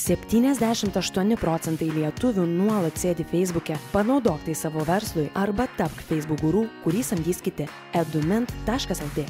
78 0.00 1.36
procentai 1.36 1.90
lietuvių 1.92 2.46
nuolat 2.48 2.96
sėdi 2.96 3.26
Facebook'e. 3.28 3.76
Panaudok 3.92 4.46
tai 4.46 4.54
savo 4.56 4.80
verslui 4.88 5.26
arba 5.36 5.66
tapk 5.76 6.00
Facebook 6.08 6.40
guru, 6.40 6.64
kurį 6.86 7.02
samdys 7.04 7.42
kiti. 7.44 7.68
edument.lt 7.92 9.26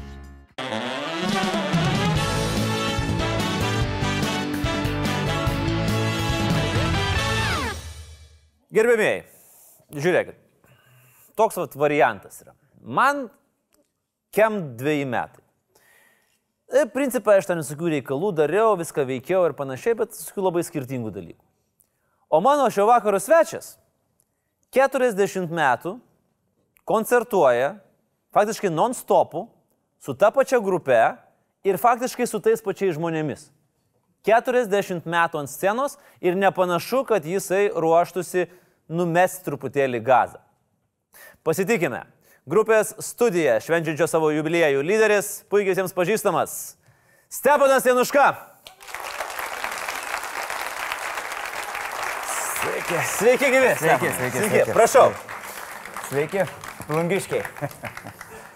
Gerbėmiai, 8.71 9.25
žiūrėkit, 9.91 10.37
toks 11.35 11.59
vat 11.59 11.75
variantas 11.75 12.45
yra. 12.45 12.55
Man 12.79 13.27
kem 14.31 14.77
dviejai 14.79 15.09
metai. 15.11 15.50
Ir 16.71 16.91
principai 16.95 17.41
aš 17.41 17.49
ten 17.51 17.59
visokių 17.59 17.89
reikalų 17.97 18.31
dariau, 18.39 18.77
viską 18.79 19.03
veikiau 19.09 19.43
ir 19.49 19.57
panašiai, 19.59 19.97
bet 19.99 20.15
visokių 20.15 20.45
labai 20.47 20.63
skirtingų 20.63 21.11
dalykų. 21.15 21.43
O 22.31 22.39
mano 22.45 22.69
šio 22.71 22.85
vakaro 22.87 23.19
svečias 23.19 23.73
40 24.71 25.51
metų 25.51 25.97
koncertuoja 26.87 27.73
faktiškai 28.31 28.71
non-stopu 28.71 29.49
su 29.99 30.15
ta 30.15 30.31
pačia 30.31 30.61
grupe 30.63 31.01
ir 31.67 31.79
faktiškai 31.81 32.29
su 32.31 32.39
tais 32.39 32.63
pačiais 32.63 32.95
žmonėmis. 32.95 33.49
40 34.23 35.09
metų 35.11 35.41
ant 35.41 35.51
scenos 35.51 35.97
ir 36.23 36.39
nepanašu, 36.39 37.03
kad 37.09 37.27
jisai 37.27 37.71
ruoštųsi 37.75 38.47
numesti 38.87 39.47
truputėlį 39.49 40.03
gazą. 40.05 40.39
Pasitikime. 41.43 42.05
Grupės 42.49 42.95
studija, 43.05 43.59
švenčiančio 43.61 44.07
savo 44.09 44.31
jubiliejų 44.33 44.81
lyderis, 44.81 45.43
puikiai 45.53 45.75
jiems 45.77 45.93
pažįstamas 45.93 46.55
Stepanas 47.29 47.85
Januška. 47.85 48.31
Sveiki. 52.61 53.03
Sveiki, 53.13 53.51
gyvi. 53.53 53.75
Sveiki, 53.77 54.13
sveiki, 54.17 54.47
sveiki. 54.47 54.73
Prašau. 54.73 55.13
Sveiki, 56.09 56.49
plungiškiai. 56.89 57.45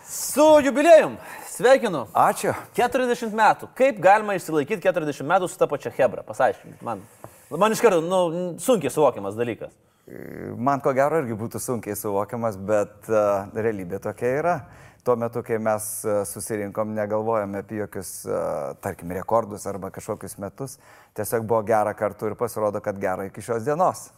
Su 0.09 0.49
jubiliejum. 0.65 1.19
Sveikinu. 1.53 2.07
Ačiū. 2.17 2.57
40 2.75 3.37
metų. 3.37 3.69
Kaip 3.77 4.01
galima 4.03 4.35
išsilaikyti 4.41 4.81
40 4.89 5.29
metų 5.29 5.53
su 5.53 5.61
ta 5.61 5.69
pačia 5.69 5.93
Hebra? 5.93 6.25
Pasaiškinkit 6.25 6.81
man. 6.83 7.05
Man 7.53 7.77
iš 7.77 7.85
karto, 7.85 8.01
nu, 8.01 8.57
sunkiai 8.65 8.91
suvokiamas 8.91 9.37
dalykas. 9.37 9.77
Man 10.05 10.83
ko 10.85 10.93
gero 10.93 11.23
irgi 11.23 11.37
būtų 11.41 11.61
sunkiai 11.63 11.97
suvokiamas, 11.97 12.59
bet 12.61 13.07
uh, 13.09 13.47
realybė 13.57 14.03
tokia 14.05 14.33
yra. 14.41 14.57
Tuo 15.05 15.17
metu, 15.21 15.41
kai 15.45 15.57
mes 15.61 15.87
uh, 16.05 16.19
susirinkom, 16.29 16.93
negalvojame 16.97 17.63
apie 17.65 17.79
jokius, 17.81 18.11
uh, 18.29 18.75
tarkim, 18.85 19.15
rekordus 19.17 19.65
arba 19.71 19.89
kažkokius 19.95 20.37
metus. 20.45 20.77
Tiesiog 21.17 21.49
buvo 21.49 21.63
gera 21.65 21.97
kartu 21.97 22.29
ir 22.29 22.37
pasirodo, 22.37 22.85
kad 22.85 23.01
gera 23.01 23.25
iki 23.31 23.45
šios 23.45 23.65
dienos. 23.65 24.11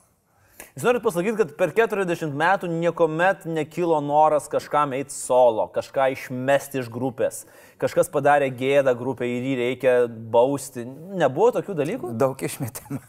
Jūs 0.75 0.87
norit 0.89 1.05
pasakyti, 1.05 1.39
kad 1.39 1.55
per 1.61 1.73
40 1.77 2.35
metų 2.35 2.69
niekuomet 2.73 3.47
nekilo 3.47 4.01
noras 4.03 4.49
kažkam 4.51 4.95
eiti 4.97 5.15
solo, 5.15 5.69
kažką 5.73 6.11
išmesti 6.17 6.83
iš 6.83 6.91
grupės, 6.93 7.45
kažkas 7.81 8.09
padarė 8.13 8.49
gėdą 8.57 8.95
grupę 8.99 9.27
ir 9.29 9.45
jį 9.51 9.57
reikia 9.61 9.95
bausti. 10.09 10.85
Nebuvo 11.21 11.51
tokių 11.59 11.77
dalykų? 11.79 12.13
Daug 12.21 12.41
išmetimų. 12.49 13.01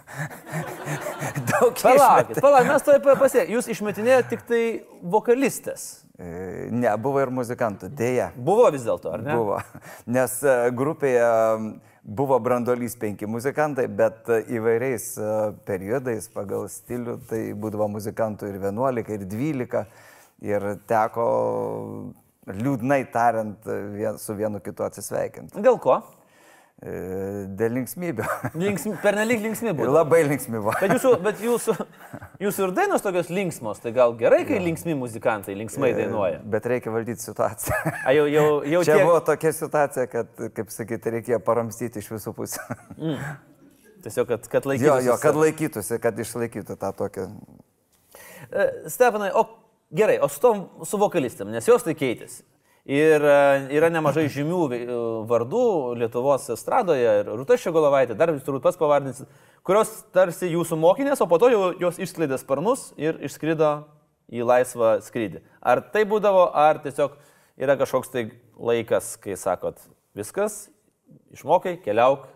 Daug 1.52 1.78
Palaukit, 1.80 2.34
išmetimų. 2.34 2.44
palaukit, 2.44 2.72
mes 2.74 2.86
to 2.88 3.16
pasiekėme. 3.24 3.56
Jūs 3.56 3.72
išmetinėjote 3.76 4.30
tik 4.34 4.46
tai 4.50 4.62
vokalistės. 5.16 5.88
E, 6.18 6.68
Ne, 6.74 6.90
buvo 6.98 7.22
ir 7.22 7.30
muzikantų, 7.34 7.92
dėja. 7.94 8.32
Buvo 8.36 8.68
vis 8.74 8.86
dėlto, 8.88 9.12
ar 9.14 9.24
ne? 9.24 9.36
Buvo. 9.38 9.60
Nes 10.18 10.40
e, 10.44 10.56
grupėje 10.76 11.28
buvo 12.08 12.38
brandolys 12.40 12.96
penki 13.00 13.28
muzikantai, 13.30 13.86
bet 13.92 14.28
e, 14.32 14.42
įvairiais 14.58 15.08
periodais 15.68 16.30
pagal 16.34 16.68
stilių 16.72 17.20
tai 17.30 17.42
būdavo 17.54 17.90
muzikantų 17.98 18.50
ir 18.54 18.60
11, 18.64 19.14
ir 19.18 19.28
12. 19.30 19.86
Ir 20.48 20.66
teko, 20.90 21.28
liūdnai 22.48 23.02
tariant, 23.12 23.66
vien, 23.96 24.20
su 24.22 24.36
vienu 24.38 24.62
kitu 24.64 24.86
atsisveikinti. 24.88 25.60
Dėl 25.64 25.80
ko? 25.84 26.00
E, 26.78 26.92
Dėl 27.58 27.74
linksmybių. 27.80 28.26
Linksmi, 28.62 28.94
pernelyg 29.02 29.42
linksmi 29.42 29.74
buvo. 29.74 29.90
Labai 29.96 30.20
linksmi 30.28 30.60
buvo. 30.60 30.76
Bet 30.78 30.94
jūsų, 30.94 31.14
bet 31.26 31.42
jūsų, 31.42 31.74
jūsų 32.46 32.68
ir 32.68 32.74
dainos 32.78 33.02
tokios 33.06 33.32
linksmos, 33.34 33.82
tai 33.82 33.96
gal 33.96 34.14
gerai, 34.20 34.44
kai 34.46 34.60
linksmi 34.62 34.94
muzikantai 35.00 35.56
linksmai 35.58 35.90
dainuoja. 35.98 36.44
Bet 36.46 36.70
reikia 36.70 36.94
valdyti 36.94 37.26
situaciją. 37.26 37.82
A, 38.06 38.14
jau, 38.14 38.28
jau, 38.30 38.46
jau 38.76 38.84
Čia 38.86 38.94
tiek, 39.00 39.08
buvo 39.10 39.20
tokia 39.26 39.54
situacija, 39.58 40.06
kad, 40.14 40.34
kaip 40.60 40.74
sakyti, 40.76 41.16
reikėjo 41.18 41.42
paramstyti 41.50 42.04
iš 42.04 42.12
visų 42.14 42.36
pusių. 42.38 42.68
tiesiog, 44.06 44.30
kad, 44.36 44.46
kad 44.52 44.70
laikytųsi. 44.70 44.92
Jo, 44.92 45.00
jo, 45.10 45.18
kad 45.26 45.42
laikytųsi, 45.42 45.98
kad 46.04 46.22
išlaikytų 46.22 46.78
tą 46.78 46.94
tokią. 47.02 47.26
E, 48.54 48.68
Stefanai, 48.94 49.34
o 49.34 49.48
gerai, 49.92 50.20
o 50.20 50.30
su 50.30 50.42
tom, 50.44 50.68
su 50.86 51.00
vokalistėm, 51.00 51.52
nes 51.54 51.68
jos 51.68 51.86
tai 51.86 51.96
keitėsi. 51.98 52.44
Ir 52.88 53.20
e, 53.20 53.40
yra 53.76 53.90
nemažai 53.92 54.28
žymių 54.36 54.62
e, 54.72 54.80
vardų 55.28 55.66
Lietuvos 56.00 56.48
estradoje, 56.56 57.20
ir 57.22 57.32
Rūta 57.34 57.58
Šegolovaitė, 57.60 58.16
dar 58.16 58.32
jūs 58.32 58.46
turbūt 58.48 58.64
pats 58.64 58.80
pavardinsit, 58.80 59.32
kurios 59.68 59.92
tarsi 60.16 60.52
jūsų 60.54 60.80
mokinės, 60.80 61.22
o 61.24 61.28
po 61.28 61.40
to 61.42 61.52
jau 61.52 61.64
jos 61.82 62.00
išskleidė 62.00 62.40
sparnus 62.40 62.92
ir 63.00 63.20
išskrido 63.28 63.74
į 64.32 64.48
laisvą 64.48 64.98
skrydį. 65.04 65.44
Ar 65.60 65.84
tai 65.92 66.06
būdavo, 66.08 66.48
ar 66.56 66.80
tiesiog 66.84 67.20
yra 67.60 67.76
kažkoks 67.80 68.12
tai 68.14 68.30
laikas, 68.56 69.16
kai 69.24 69.36
sakot, 69.40 69.80
viskas, 70.16 70.68
išmokai, 71.36 71.78
keliauk, 71.84 72.28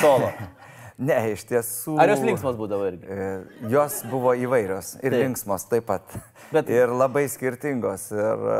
solo. 0.00 0.32
Ne, 1.00 1.16
iš 1.32 1.44
tiesų. 1.48 1.94
Ar 2.00 2.10
jos 2.12 2.22
linksmos 2.24 2.56
būdavo 2.58 2.86
irgi? 2.90 3.08
E, 3.08 3.28
Jos 3.72 4.02
buvo 4.10 4.34
įvairios 4.36 4.94
ir 5.00 5.08
Taip. 5.14 5.18
linksmos 5.24 5.64
taip 5.70 5.86
pat. 5.88 6.16
Bet-. 6.52 6.68
Ir 6.72 6.92
labai 6.92 7.24
skirtingos. 7.32 8.10
Ir 8.12 8.46
e, 8.52 8.58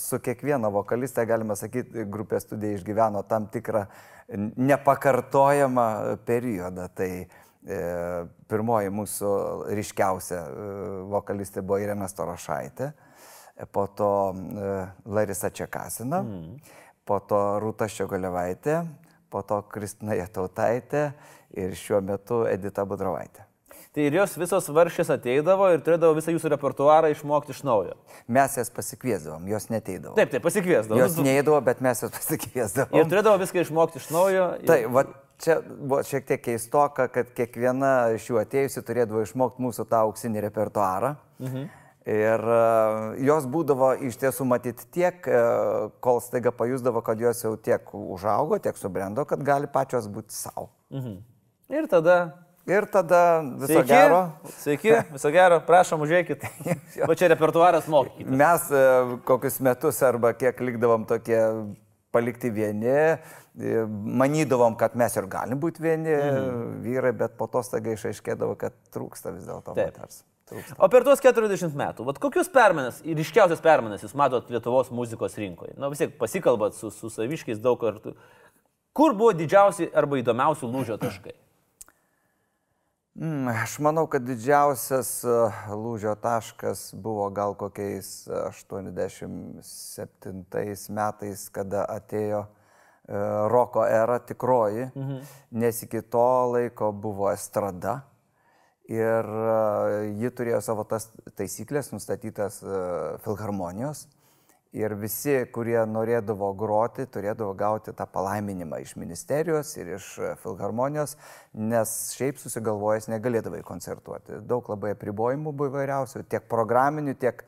su 0.00 0.20
kiekviena 0.20 0.70
vokaliste, 0.72 1.24
galima 1.28 1.56
sakyti, 1.56 2.04
grupės 2.12 2.44
studija 2.48 2.76
išgyveno 2.76 3.24
tam 3.28 3.48
tikrą 3.52 3.86
nepakartojamą 4.60 5.88
periodą. 6.28 6.90
Tai 6.94 7.10
e, 7.16 7.80
pirmoji 8.52 8.92
mūsų 9.00 9.34
ryškiausia 9.80 10.44
vokalistė 11.10 11.64
buvo 11.64 11.80
Irena 11.80 12.10
Storošaitė, 12.12 12.92
po 13.72 13.88
to 13.96 14.12
Larisa 15.08 15.50
Čekasina, 15.52 16.20
mm. 16.24 16.76
po 17.08 17.18
to 17.28 17.40
Rūta 17.60 17.88
Šiogolevaitė, 17.92 18.82
po 19.30 19.42
to 19.46 19.62
Kristina 19.70 20.14
Jatautaitė 20.18 21.12
ir 21.56 21.72
šiuo 21.78 22.00
metu 22.02 22.42
Edita 22.50 22.84
Budrovaitė. 22.86 23.46
Tai 23.90 24.04
ir 24.06 24.14
jos 24.20 24.36
visos 24.38 24.68
varšės 24.70 25.08
ateidavo 25.10 25.66
ir 25.74 25.80
turėdavo 25.82 26.14
visą 26.14 26.30
jūsų 26.30 26.52
repertuarą 26.52 27.08
išmokti 27.10 27.50
iš 27.56 27.64
naujo. 27.66 27.96
Mes 28.30 28.54
jas 28.60 28.70
pasikviesdavom, 28.70 29.48
jos 29.50 29.66
neteidavo. 29.72 30.14
Taip, 30.14 30.30
taip, 30.30 30.44
pasikviesdavo. 30.44 31.00
Jos 31.00 31.16
neįdavo, 31.18 31.58
bet 31.66 31.80
mes 31.82 32.04
jas 32.04 32.12
pasikviesdavom. 32.14 32.94
Ir 33.00 33.08
turėdavo 33.10 33.40
viską 33.42 33.64
išmokti 33.64 33.98
iš 33.98 34.06
naujo. 34.14 34.44
ir- 34.60 34.66
Tai, 34.70 34.78
va, 34.94 35.04
čia 35.42 35.58
buvo 35.66 36.04
šiek 36.06 36.26
tiek 36.28 36.42
keistoka, 36.44 37.08
kad 37.10 37.34
kiekviena 37.34 38.14
iš 38.14 38.28
jų 38.30 38.38
atėjusi 38.44 38.84
turėdavo 38.86 39.24
išmokti 39.26 39.58
mūsų 39.66 39.88
tą 39.90 40.04
auksinį 40.06 40.44
repertuarą. 40.46 41.16
Mhm. 41.40 41.66
Ir 42.08 42.40
uh, 42.40 43.10
jos 43.20 43.44
būdavo 43.50 43.90
iš 44.08 44.16
tiesų 44.22 44.46
matyti 44.48 44.86
tiek, 44.88 45.26
uh, 45.28 45.90
kol 46.00 46.22
staiga 46.24 46.52
pajusdavo, 46.56 47.02
kad 47.04 47.20
jos 47.20 47.44
jau 47.44 47.52
tiek 47.60 47.92
užaugo, 47.92 48.56
tiek 48.62 48.78
subrendo, 48.80 49.26
kad 49.28 49.42
gali 49.44 49.68
pačios 49.68 50.08
būti 50.08 50.32
savo. 50.32 50.70
Ir 51.70 51.90
tada. 51.92 52.16
Ir 52.68 52.86
tada 52.92 53.20
viso 53.42 53.68
Sveiki, 53.72 53.88
gero. 53.88 54.22
Sveiki, 54.62 54.96
viso 55.12 55.30
gero, 55.34 55.60
prašom, 55.66 56.02
užėkit. 56.06 56.44
Va 57.10 57.16
čia 57.18 57.30
repertuaras 57.32 57.88
mokykit. 57.90 58.32
Mes 58.32 58.66
uh, 58.72 59.14
kokius 59.28 59.60
metus 59.64 60.00
arba 60.06 60.32
kiek 60.38 60.60
likdavom 60.64 61.04
tokie 61.08 61.40
palikti 62.10 62.50
vieni, 62.50 62.90
e, 62.90 63.84
manydavom, 64.22 64.74
kad 64.78 64.96
mes 64.98 65.14
ir 65.14 65.28
galim 65.30 65.60
būti 65.62 65.82
vieni 65.84 66.10
mhm. 66.10 66.80
vyrai, 66.86 67.12
bet 67.16 67.36
po 67.38 67.46
to 67.50 67.62
staiga 67.66 67.94
išaiškėdavo, 67.94 68.56
kad 68.58 68.74
trūksta 68.94 69.34
vis 69.36 69.46
dėlto 69.48 69.76
moters. 69.78 70.24
Trūksta. 70.50 70.76
O 70.82 70.88
per 70.90 71.04
tuos 71.06 71.22
40 71.22 71.76
metų, 71.78 72.04
vat 72.08 72.18
kokius 72.22 72.50
permenas, 72.52 72.98
ir 73.06 73.18
ryškiausias 73.20 73.62
permenas 73.62 74.02
jūs 74.02 74.16
matot 74.18 74.50
Lietuvos 74.50 74.90
muzikos 74.94 75.38
rinkoje? 75.38 75.76
Na 75.78 75.90
vis 75.92 76.02
tiek 76.02 76.16
pasikalbat 76.18 76.74
su, 76.74 76.90
su 76.94 77.10
saviškiais 77.12 77.62
daug 77.62 77.78
kartų. 77.80 78.16
Kur 78.96 79.14
buvo 79.14 79.30
didžiausi 79.38 79.92
arba 79.94 80.18
įdomiausi 80.18 80.66
lūžio 80.66 80.98
taškai? 81.00 81.36
Mm, 83.20 83.48
Aš 83.62 83.78
manau, 83.84 84.06
kad 84.10 84.24
didžiausias 84.24 85.24
e, 85.26 85.28
lūžio 85.74 86.14
taškas 86.22 86.94
buvo 86.94 87.30
gal 87.34 87.54
kokiais 87.58 88.28
87 88.30 90.94
metais, 90.94 91.48
kada 91.52 91.84
atėjo 91.90 92.46
e, 92.46 92.48
roko 93.52 93.84
era 93.86 94.18
tikroji, 94.22 94.90
mhm. 94.94 95.18
nes 95.52 95.82
iki 95.86 96.02
to 96.02 96.52
laiko 96.54 96.92
buvo 96.92 97.32
estrada. 97.34 98.00
Ir 98.90 99.26
e, 99.26 100.14
ji 100.18 100.30
turėjo 100.34 100.58
savo 100.66 100.82
tas 100.88 101.06
taisyklės 101.38 101.92
nustatytas 101.94 102.58
e, 102.64 102.80
filharmonijos. 103.22 104.08
Ir 104.70 104.92
visi, 104.94 105.32
kurie 105.50 105.78
norėdavo 105.90 106.52
groti, 106.54 107.02
turėdavo 107.10 107.56
gauti 107.58 107.90
tą 107.98 108.04
palaiminimą 108.06 108.78
iš 108.84 108.92
ministerijos 109.02 109.72
ir 109.80 109.96
iš 109.96 110.10
filharmonijos, 110.44 111.16
nes 111.58 111.94
šiaip 112.14 112.38
susigalvojęs 112.38 113.08
negalėdavai 113.10 113.64
koncertuoti. 113.66 114.38
Daug 114.46 114.70
labai 114.70 114.92
apribojimų 114.94 115.50
buvo 115.50 115.72
įvairiausių, 115.72 116.22
tiek 116.30 116.46
programinių, 116.50 117.16
tiek, 117.18 117.42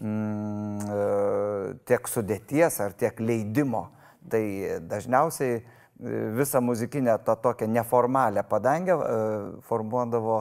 mm, 0.00 0.88
e, 0.96 1.76
tiek 1.92 2.08
sudėties 2.08 2.80
ar 2.80 2.96
tiek 2.96 3.20
leidimo. 3.20 3.90
Tai 4.32 4.42
dažniausiai 4.88 5.60
e, 5.60 5.62
visą 6.40 6.64
muzikinę 6.64 7.18
tą 7.26 7.36
tokią 7.36 7.68
neformalią 7.68 8.48
padangę 8.48 8.96
e, 8.96 9.22
formuodavo 9.68 10.40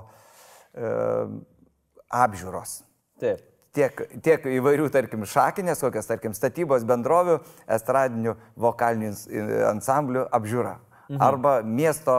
apžiūros. 2.11 2.81
Taip 3.21 3.47
tiek, 3.75 4.03
tiek 4.23 4.45
įvairių, 4.59 4.89
tarkim, 4.93 5.25
šakinės, 5.27 5.81
kokias, 5.83 6.09
tarkim, 6.09 6.35
statybos 6.37 6.85
bendrovių, 6.87 7.39
estradinių 7.71 8.35
vokalinių 8.59 9.11
ansamblių 9.71 10.25
apžiūra. 10.35 10.77
Mhm. 11.11 11.19
Arba 11.25 11.53
miesto 11.67 12.13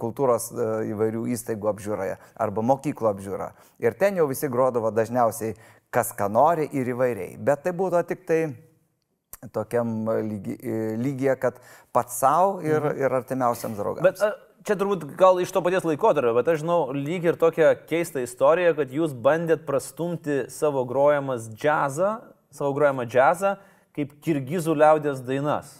kultūros 0.00 0.48
e, 0.54 0.66
įvairių 0.92 1.26
įstaigų 1.34 1.68
apžiūroje, 1.74 2.14
arba 2.40 2.62
mokyklo 2.64 3.10
apžiūra. 3.12 3.50
Ir 3.82 3.96
ten 4.00 4.16
jau 4.16 4.24
visi 4.30 4.48
grodavo 4.48 4.88
dažniausiai 4.94 5.56
kas 5.92 6.14
ką 6.16 6.30
nori 6.32 6.64
ir 6.72 6.88
įvairiai. 6.94 7.36
Bet 7.36 7.66
tai 7.66 7.74
būtų 7.76 8.02
tik 8.08 8.24
tai 8.28 8.40
tokiam 9.52 10.08
lygi, 10.08 10.56
lygyje, 10.96 11.36
kad 11.42 11.60
pats 11.92 12.16
savo 12.22 12.62
ir, 12.64 12.80
mhm. 12.80 13.04
ir 13.04 13.18
artimiausiams 13.20 13.76
draugams. 13.76 14.08
Bet 14.08 14.45
čia 14.66 14.74
turbūt 14.78 15.06
gal 15.18 15.38
iš 15.42 15.52
to 15.54 15.62
paties 15.62 15.86
laikotarpio, 15.86 16.34
bet 16.36 16.48
aš 16.50 16.64
žinau 16.64 16.80
lyg 16.94 17.24
ir 17.28 17.38
tokią 17.38 17.72
keistą 17.86 18.24
istoriją, 18.26 18.74
kad 18.78 18.92
jūs 18.94 19.14
bandėt 19.14 19.62
prastumti 19.68 20.44
savo 20.52 20.82
grojamas 20.88 21.46
džiazą, 21.54 22.16
savo 22.50 22.74
grojamą 22.76 23.06
džiazą 23.06 23.56
kaip 23.96 24.12
kirgizų 24.24 24.74
liaudės 24.76 25.22
dainas. 25.24 25.70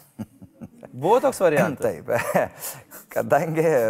Buvo 0.97 1.21
toks 1.21 1.41
variantas? 1.41 1.85
Taip, 1.87 2.09
kadangi 3.15 3.65
e, 3.69 3.81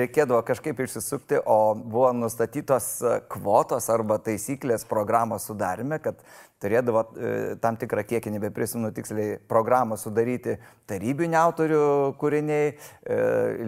reikėdavo 0.00 0.42
kažkaip 0.46 0.82
išsisukti, 0.82 1.38
o 1.46 1.74
buvo 1.78 2.10
nustatytos 2.16 2.88
kvotos 3.30 3.86
arba 3.94 4.18
taisyklės 4.18 4.82
programos 4.90 5.46
sudarime, 5.46 6.00
kad 6.02 6.18
turėdavo 6.62 7.04
e, 7.06 7.34
tam 7.62 7.78
tikrą 7.78 8.02
kiekį, 8.08 8.34
nebeprisimenu 8.34 8.90
tiksliai, 8.96 9.36
programą 9.50 9.98
sudaryti 10.00 10.58
tarybinių 10.90 11.38
autorių 11.40 11.84
kūriniai, 12.18 12.72
e, 12.74 13.20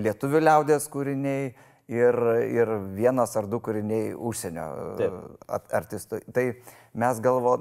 lietuvių 0.03 0.43
liaudės 0.43 0.91
kūriniai 0.91 1.53
ir, 1.93 2.21
ir 2.51 2.75
vienas 2.99 3.37
ar 3.39 3.47
du 3.47 3.63
kūriniai 3.63 4.11
užsienio 4.17 4.67
Taip. 4.99 5.17
artistų. 5.71 6.23
Tai 6.35 6.49
mes 6.99 7.23
galvo, 7.23 7.57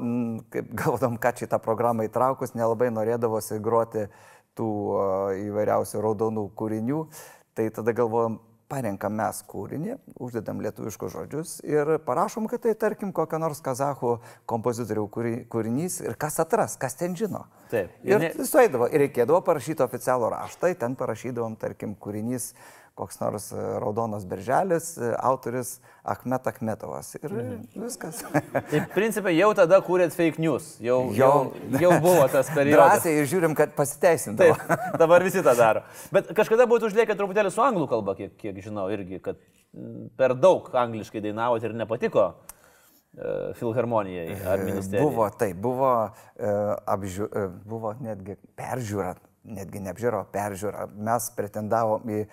galvodom, 0.50 1.21
ką 1.21 1.35
čia 1.38 1.50
tą 1.51 1.62
programą 1.62 2.09
įtraukus, 2.09 2.57
nelabai 2.57 2.89
norėdavosi 2.94 3.62
groti 3.63 4.09
tų 4.57 4.71
įvairiausių 5.48 6.06
raudonų 6.06 6.48
kūrinių. 6.57 7.03
Tai 7.57 7.68
tada 7.75 7.94
galvojom, 7.95 8.39
parenkam 8.71 9.15
mes 9.19 9.42
kūrinį, 9.51 9.98
uždedam 10.24 10.62
lietuviškus 10.63 11.12
žodžius 11.12 11.53
ir 11.68 11.98
parašom, 12.06 12.48
kad 12.51 12.63
tai 12.63 12.74
tarkim 12.80 13.12
kokia 13.15 13.39
nors 13.42 13.59
kazahų 13.63 14.15
kompozitorių 14.50 15.07
kūrinys 15.51 16.00
ir 16.06 16.15
kas 16.19 16.39
atras, 16.44 16.77
kas 16.80 16.95
ten 17.00 17.18
žino. 17.19 17.44
Taip. 17.71 17.92
Ir, 18.07 18.24
ne... 18.24 18.31
suėdavo, 18.48 18.88
ir 18.92 19.06
reikėdavo 19.07 19.42
parašyti 19.48 19.83
oficialų 19.83 20.31
raštą, 20.36 20.71
ten 20.80 20.95
parašydavom, 21.00 21.57
tarkim, 21.59 21.98
kūrinys 22.00 22.51
koks 22.95 23.19
nors 23.19 23.51
e, 23.51 23.61
raudonas 23.79 24.25
berželis, 24.27 24.97
e, 24.97 25.13
autoris 25.19 25.79
Ahmet 26.03 26.47
Ahmetovas. 26.47 27.15
Ir 27.15 27.33
mhm. 27.33 27.61
viskas. 27.85 28.21
Tai 28.71 28.83
principai 28.97 29.33
jau 29.38 29.51
tada 29.57 29.79
kūrėt 29.85 30.15
fake 30.15 30.41
news, 30.43 30.73
jau, 30.83 30.99
jau, 31.15 31.31
jau 31.79 31.91
buvo 32.03 32.27
tas 32.31 32.51
periodas. 32.57 32.99
Drąsiai 32.99 33.21
ir 33.21 33.29
žiūrim, 33.31 33.55
kad 33.57 33.75
pasiteisintų. 33.77 34.51
Taip, 34.51 34.75
dabar 34.99 35.23
visi 35.25 35.43
tą 35.45 35.55
daro. 35.57 35.85
Bet 36.13 36.33
kažkada 36.38 36.67
būtų 36.69 36.91
užliekę 36.91 37.15
truputėlį 37.17 37.53
su 37.55 37.63
anglų 37.63 37.88
kalba, 37.91 38.17
kiek, 38.19 38.35
kiek 38.41 38.59
žinau, 38.63 38.89
irgi, 38.93 39.21
kad 39.23 39.39
per 40.19 40.35
daug 40.35 40.67
angliškai 40.83 41.23
dainavot 41.23 41.63
ir 41.63 41.77
nepatiko. 41.77 42.27
E, 43.11 43.33
filharmonijai 43.59 44.38
ar 44.47 44.67
ministerijai? 44.67 45.07
Buvo, 45.07 45.31
taip, 45.39 45.57
buvo, 45.63 45.95
apžiū, 46.91 47.27
buvo 47.67 47.95
netgi 48.03 48.38
peržiūra, 48.59 49.15
netgi 49.57 49.81
neapžiūro, 49.88 50.25
peržiūra. 50.31 50.88
Mes 50.95 51.27
pretendavom 51.39 52.07
į 52.19 52.23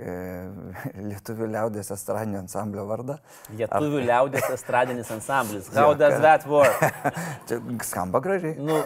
Lietuvių 1.10 1.48
liaudės 1.52 1.90
estradinio 1.94 2.40
ansamblio 2.40 2.86
vardą. 2.88 3.18
Lietuvių 3.52 4.00
Ar... 4.00 4.06
liaudės 4.10 4.50
estradinis 4.54 5.10
ansamblis. 5.16 5.70
How 5.74 5.94
does 5.94 6.18
that 6.22 6.46
work? 6.48 6.80
Čia 7.48 7.60
skamba 7.86 8.22
gražiai. 8.24 8.56
Nu, 8.60 8.80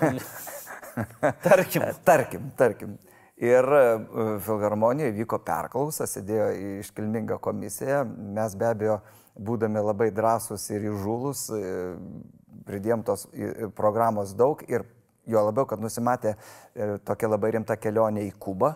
tarkim. 1.44 1.84
tarkim, 2.06 2.48
tarkim. 2.58 2.96
Ir 3.44 3.66
e, 3.66 3.84
filharmonijoje 4.46 5.14
vyko 5.16 5.40
perklausa, 5.42 6.06
sėdėjo 6.06 6.48
iškilminga 6.84 7.40
komisija. 7.42 8.04
Mes 8.06 8.54
be 8.58 8.68
abejo, 8.70 8.98
būdami 9.34 9.82
labai 9.82 10.10
drąsūs 10.14 10.68
ir 10.76 10.86
įžūlus, 10.92 11.48
e, 11.50 11.76
pridėm 12.64 13.02
tos 13.06 13.26
programos 13.76 14.36
daug 14.38 14.62
ir 14.70 14.86
jo 15.26 15.42
labiau, 15.42 15.66
kad 15.66 15.82
nusimatė 15.82 16.34
tokia 17.04 17.28
labai 17.32 17.50
rimta 17.56 17.76
kelionė 17.80 18.26
į 18.28 18.34
Kubą 18.40 18.74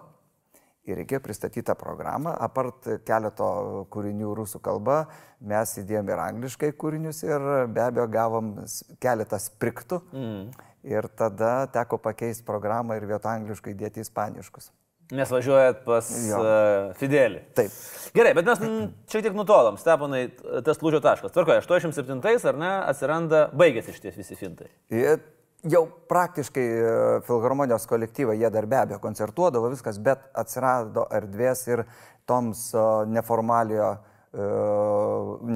ir 0.93 1.02
reikėjo 1.02 1.20
pristatyti 1.25 1.67
tą 1.69 1.76
programą. 1.79 2.35
Apart 2.44 2.88
keleto 3.08 3.50
kūrinių 3.93 4.32
rusų 4.38 4.61
kalba, 4.64 5.02
mes 5.40 5.76
įdėjom 5.82 6.11
ir 6.12 6.25
angliškai 6.25 6.73
kūrinius 6.81 7.23
ir 7.26 7.46
be 7.75 7.85
abejo 7.85 8.08
gavom 8.12 8.55
keletą 9.02 9.40
spriktų. 9.43 10.02
Mm. 10.12 10.67
Ir 10.88 11.08
tada 11.19 11.67
teko 11.75 11.99
pakeisti 12.00 12.46
programą 12.46 12.96
ir 12.96 13.08
vietoj 13.08 13.35
angliškai 13.40 13.75
dėti 13.76 14.05
ispaniškus. 14.05 14.70
Nes 15.08 15.31
važiuojat 15.32 15.81
pas 15.87 16.08
jo. 16.20 16.38
uh, 16.38 16.91
Fidelį. 17.00 17.41
Taip. 17.56 17.73
Gerai, 18.17 18.34
bet 18.37 18.49
mes 18.49 18.61
šiek 19.08 19.25
tiek 19.25 19.37
nutolom. 19.37 19.79
Stepanai, 19.81 20.26
tas 20.67 20.82
lūžio 20.84 21.00
taškas. 21.05 21.32
Tvarkoje, 21.32 21.62
87-ais 21.64 22.44
ar 22.49 22.61
ne, 22.61 22.73
atsiranda, 22.91 23.46
baigėsi 23.56 23.96
šitie 23.96 24.12
visi 24.19 24.37
fintai. 24.37 24.69
Ir 24.93 25.23
jau 25.66 25.87
praktiškai 26.08 26.66
e, 26.66 26.93
filharmonijos 27.26 27.87
kolektyvai, 27.90 28.37
jie 28.38 28.50
dar 28.55 28.66
be 28.66 28.78
abejo 28.78 29.00
koncertuodavo 29.02 29.70
viskas, 29.72 29.99
bet 30.02 30.28
atsirado 30.38 31.08
erdvės 31.14 31.64
ir 31.70 31.84
toms 32.28 32.69
e, 32.75 32.84
neformalio, 33.10 33.90
e, 34.31 34.49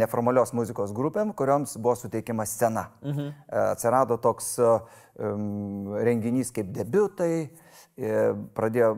neformalios 0.02 0.54
muzikos 0.58 0.94
grupėm, 0.96 1.34
kurioms 1.38 1.76
buvo 1.78 1.94
suteikima 2.00 2.46
scena. 2.48 2.88
Mhm. 3.04 3.30
Atsirado 3.72 4.18
toks 4.22 4.56
renginys 5.12 6.48
kaip 6.56 6.70
debiutai, 6.72 7.50
pradėjo, 8.56 8.94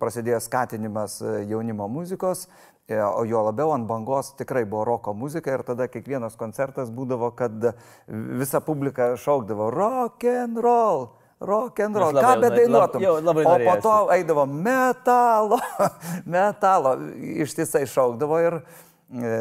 prasidėjo 0.00 0.40
skatinimas 0.42 1.20
jaunimo 1.46 1.86
muzikos, 1.86 2.48
o 2.94 3.24
jo 3.26 3.42
labiau 3.42 3.72
ant 3.74 3.86
bangos 3.86 4.30
tikrai 4.38 4.64
buvo 4.64 4.84
roko 4.86 5.14
muzika 5.14 5.50
ir 5.50 5.64
tada 5.66 5.88
kiekvienas 5.90 6.36
koncertas 6.38 6.92
būdavo, 6.94 7.32
kad 7.34 7.72
visa 8.06 8.60
publika 8.62 9.16
šaukdavo 9.18 9.70
rock 9.74 10.24
and 10.30 10.58
roll. 10.62 11.08
Rock 11.40 11.80
and 11.84 11.96
roll, 11.96 12.16
ką 12.16 12.40
be 12.40 12.48
dainuotum. 12.48 13.02
Lab, 13.26 13.36
o 13.36 13.56
po 13.60 13.74
to 13.84 13.94
eidavo 14.14 14.46
metalo, 14.48 15.58
metalo, 16.36 16.94
ištisai 17.44 17.82
šaukdavo 17.92 18.38
ir, 18.40 18.56
e, 19.12 19.32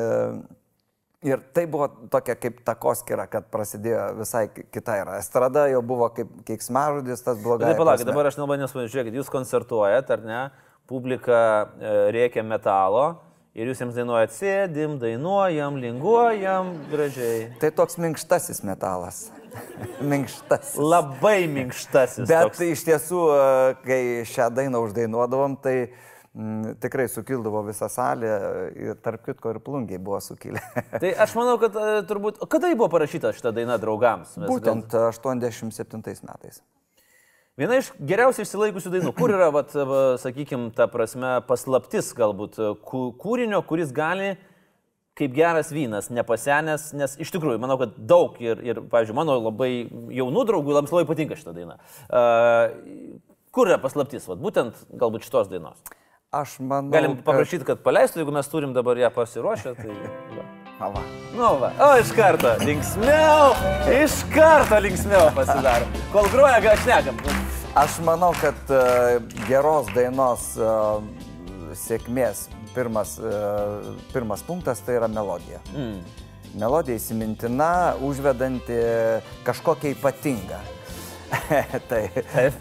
ir 1.29 1.45
tai 1.55 1.63
buvo 1.71 1.87
tokia 2.11 2.35
kaip 2.35 2.57
takoskira, 2.67 3.29
kad 3.31 3.47
prasidėjo 3.53 4.09
visai 4.17 4.49
kita 4.51 4.97
era. 5.05 5.21
Estrada 5.23 5.69
jau 5.71 5.79
buvo 5.85 6.09
kaip 6.17 6.33
keiksmažodis, 6.49 7.23
tas 7.23 7.39
blogas. 7.39 7.69
Tai 7.69 7.79
palaukit, 7.79 8.09
dabar 8.09 8.27
aš 8.27 8.41
nelabai 8.41 8.59
nesuprantu, 8.59 8.91
žiūrėkit, 8.91 9.21
jūs 9.21 9.31
koncertuojat, 9.31 10.11
ar 10.17 10.27
ne, 10.27 10.41
publika 10.91 11.39
e, 11.79 11.95
rėkia 12.17 12.43
metalo, 12.43 13.05
Ir 13.55 13.69
jūs 13.69 13.79
jiems 13.79 13.95
dainuojat, 13.95 14.33
sėdim, 14.35 14.97
dainuojam, 14.99 15.77
linguojam 15.79 16.73
gražiai. 16.91 17.45
Tai 17.61 17.69
toks 17.77 17.95
minkštasis 18.03 18.59
metalas. 18.67 19.29
minkštasis. 20.11 20.75
Labai 20.75 21.45
minkštasis. 21.47 22.25
Bet 22.27 22.49
toks. 22.49 22.59
iš 22.67 22.83
tiesų, 22.89 23.21
kai 23.85 24.01
šią 24.27 24.49
dainą 24.57 24.81
uždainuodavom, 24.83 25.55
tai 25.63 25.75
m, 25.85 25.87
mm, 26.35 26.75
tikrai 26.83 27.07
sukildavo 27.11 27.63
visą 27.69 27.87
salę 27.91 28.33
ir 28.75 28.99
tarp 28.99 29.23
kitko 29.29 29.55
ir 29.55 29.63
plungiai 29.63 30.03
buvo 30.03 30.19
sukilę. 30.19 30.59
tai 31.01 31.15
aš 31.15 31.39
manau, 31.39 31.55
kad 31.61 31.79
e, 31.79 32.01
turbūt, 32.11 32.43
kada 32.51 32.73
ji 32.73 32.79
buvo 32.81 32.91
parašyta 32.97 33.31
šitą 33.39 33.55
dainą 33.55 33.79
draugams? 33.79 34.35
Mes 34.35 34.51
Būtent 34.51 34.91
gal... 34.91 35.13
87 35.15 36.27
metais. 36.27 36.59
Viena 37.55 37.77
iš 37.79 37.93
geriausiai 38.03 38.43
išsilaikusių 38.43 38.91
dainų. 38.91 39.11
Kur 39.15 39.31
yra, 39.31 39.47
vat, 39.55 39.71
sakykime, 40.19 40.73
ta 40.75 40.89
prasme, 40.91 41.37
paslaptis 41.47 42.11
galbūt 42.17 42.59
kūrinio, 42.83 43.61
kuris 43.67 43.93
gali 43.95 44.33
kaip 45.15 45.31
geras 45.31 45.69
vynas, 45.71 46.09
nepasenęs, 46.11 46.89
nes 46.99 47.13
iš 47.23 47.31
tikrųjų, 47.31 47.61
manau, 47.63 47.77
kad 47.79 47.93
daug 47.95 48.35
ir, 48.43 48.59
ir 48.67 48.81
pavyzdžiui, 48.91 49.15
mano 49.15 49.37
labai 49.39 49.69
jaunų 50.17 50.43
draugų 50.49 50.75
labai 50.75 50.91
labai 50.91 51.05
patinka 51.07 51.37
šitą 51.39 51.55
dainą. 51.55 51.77
Uh, 52.09 53.15
kur 53.55 53.71
yra 53.71 53.79
paslaptis, 53.79 54.27
vat, 54.27 54.43
būtent 54.43 54.83
galbūt 54.91 55.23
šitos 55.29 55.47
dainos? 55.53 55.79
Aš 56.35 56.57
manau. 56.59 56.91
Galim 56.91 57.15
paprašyti, 57.23 57.63
kad 57.71 57.79
paleistų, 57.85 58.19
jeigu 58.19 58.35
mes 58.35 58.51
turim 58.51 58.75
dabar 58.75 58.99
ją 58.99 59.13
pasiruošę. 59.15 59.77
Tai, 59.79 59.95
ja. 60.79 60.79
Na 60.79 60.87
va. 60.87 61.01
Nu, 61.35 61.57
va. 61.59 61.71
O, 61.79 61.99
iš 61.99 62.11
karto, 62.15 62.51
linksmiau, 62.65 63.53
iš 64.03 64.11
karto 64.33 64.79
linksmiau 64.79 65.31
pasidaro. 65.35 65.85
Kol 66.11 66.27
groja, 66.31 66.59
gal 66.63 66.77
šnekam. 66.83 67.15
Aš 67.75 67.99
manau, 68.03 68.33
kad 68.41 68.55
uh, 68.71 69.21
geros 69.47 69.87
dainos 69.95 70.53
uh, 70.59 71.01
sėkmės 71.75 72.47
pirmas, 72.75 73.17
uh, 73.19 73.95
pirmas 74.13 74.43
punktas 74.43 74.83
tai 74.83 74.95
yra 74.99 75.07
melodija. 75.11 75.59
Mm. 75.75 75.99
Melodija 76.55 76.95
įsimintina, 76.95 77.95
užvedanti 78.03 78.79
kažkokią 79.47 79.91
ypatingą. 79.97 80.59
tai 81.89 82.01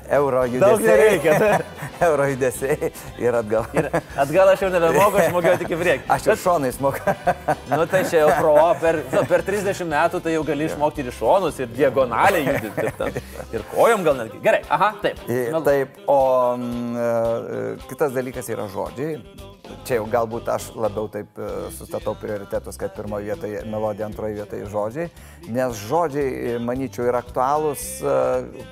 euro 0.08 0.44
Daug 0.46 0.80
judesiai. 0.80 0.86
nereikia. 0.88 1.60
euro 2.08 2.26
judesiai 2.30 2.90
ir 3.22 3.38
atgal. 3.38 3.66
Ir 3.76 3.88
atgal 4.16 4.52
aš 4.54 4.64
jau 4.66 4.70
nebemoku, 4.72 5.20
aš 5.22 5.32
mokėjau 5.34 5.60
tik 5.62 5.74
į 5.76 5.78
priekį. 5.82 6.06
Aš 6.16 6.28
ir 6.30 6.40
šonais 6.44 6.80
moku. 6.84 7.14
Nu 7.74 7.86
tai 7.90 8.04
čia 8.08 8.24
jau 8.24 8.30
pro, 8.38 8.54
per, 8.80 9.00
nu, 9.12 9.24
per 9.28 9.44
30 9.46 9.88
metų 9.90 10.20
tai 10.24 10.34
jau 10.36 10.44
gali 10.46 10.68
išmokti 10.68 11.04
ir 11.04 11.14
šonus, 11.16 11.58
ir 11.64 11.72
diagonaliai 11.74 12.44
judinti, 12.46 12.86
ir, 12.86 12.92
ten, 12.98 13.18
ir 13.56 13.66
kojom 13.72 14.04
gal 14.06 14.18
netgi. 14.20 14.40
Gerai, 14.44 14.62
aha, 14.72 14.92
taip. 15.02 15.20
Taip, 15.64 15.98
o 16.10 16.20
mm, 16.60 16.94
e, 16.94 17.66
kitas 17.88 18.14
dalykas 18.14 18.48
yra 18.52 18.68
žodžiai. 18.72 19.18
Čia 19.64 19.96
jau 19.96 20.04
galbūt 20.12 20.48
aš 20.52 20.66
labiau 20.76 21.06
taip 21.08 21.38
e, 21.40 21.46
sustatau 21.72 22.12
prioritetus, 22.20 22.76
kad 22.80 22.92
pirmoje 22.96 23.30
vietoje 23.30 23.62
melodija, 23.68 24.10
antroje 24.10 24.36
vietoje 24.36 24.66
žodžiai, 24.68 25.08
nes 25.56 25.78
žodžiai, 25.88 26.32
e, 26.34 26.58
manyčiau, 26.60 27.06
yra 27.08 27.22
aktualūs 27.24 27.84
e, 28.04 28.16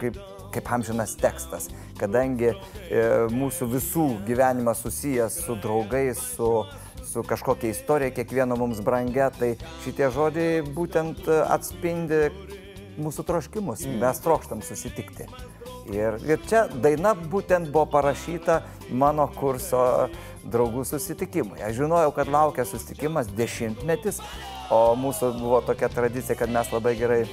kaip, 0.02 0.18
kaip 0.52 0.68
amžinas 0.76 1.14
tekstas, 1.16 1.70
kadangi 1.96 2.50
mūsų 3.32 3.70
visų 3.72 4.04
gyvenimas 4.26 4.82
susijęs 4.84 5.38
su 5.46 5.56
draugais, 5.64 6.20
su, 6.34 6.50
su 7.08 7.25
kažkokia 7.25 7.72
istorija, 7.72 8.12
kiekvieno 8.12 8.58
mums 8.61 8.82
brangia, 8.84 9.30
tai 9.32 9.54
šitie 9.87 10.11
žodžiai 10.12 10.61
būtent 10.76 11.25
atspindi 11.46 12.26
mūsų 13.00 13.25
troškimus. 13.32 13.88
Mes 13.96 14.20
trokštam 14.20 14.61
susitikti. 14.66 15.30
Ir, 15.91 16.15
ir 16.29 16.39
čia 16.47 16.67
daina 16.71 17.15
būtent 17.15 17.71
buvo 17.75 17.87
parašyta 17.91 18.61
mano 18.95 19.27
kurso 19.35 20.09
draugų 20.47 20.85
susitikimui. 20.87 21.59
Aš 21.62 21.81
žinojau, 21.81 22.12
kad 22.15 22.29
laukia 22.31 22.65
susitikimas 22.67 23.27
dešimtmetis, 23.35 24.21
o 24.71 24.95
mūsų 24.99 25.33
buvo 25.41 25.61
tokia 25.67 25.89
tradicija, 25.91 26.37
kad 26.39 26.51
mes 26.55 26.71
labai 26.73 26.95
gerai 26.99 27.25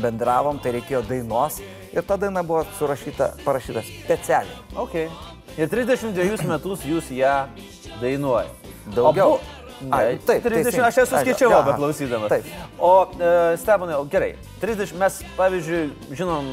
bendravom, 0.00 0.58
tai 0.60 0.72
reikėjo 0.76 1.02
dainos 1.08 1.60
ir 1.92 2.02
ta 2.04 2.16
daina 2.20 2.42
buvo 2.44 2.64
surašyta, 2.78 3.30
parašyta 3.44 3.84
specialiai. 3.88 4.56
Ok. 4.76 4.96
Ir 5.56 5.68
32 5.72 6.44
metus 6.48 6.82
jūs 6.84 7.12
ją 7.16 7.46
dainuojate. 8.00 8.74
Daugiau. 8.96 9.36
Abu- 9.36 9.54
Ai, 9.92 10.16
taip, 10.24 10.40
30, 10.40 10.64
teisingai. 10.64 10.86
aš 10.88 10.98
esu 11.02 11.14
Ai, 11.18 11.24
skaičiavau, 11.24 11.58
aha, 11.58 11.72
beklausydamas. 11.74 12.30
taip. 12.32 12.46
O 12.80 12.92
e, 13.20 13.56
Stebanai, 13.60 13.98
o 14.00 14.06
gerai, 14.08 14.30
30 14.60 14.96
mes, 14.96 15.18
pavyzdžiui, 15.36 16.14
žinom, 16.16 16.46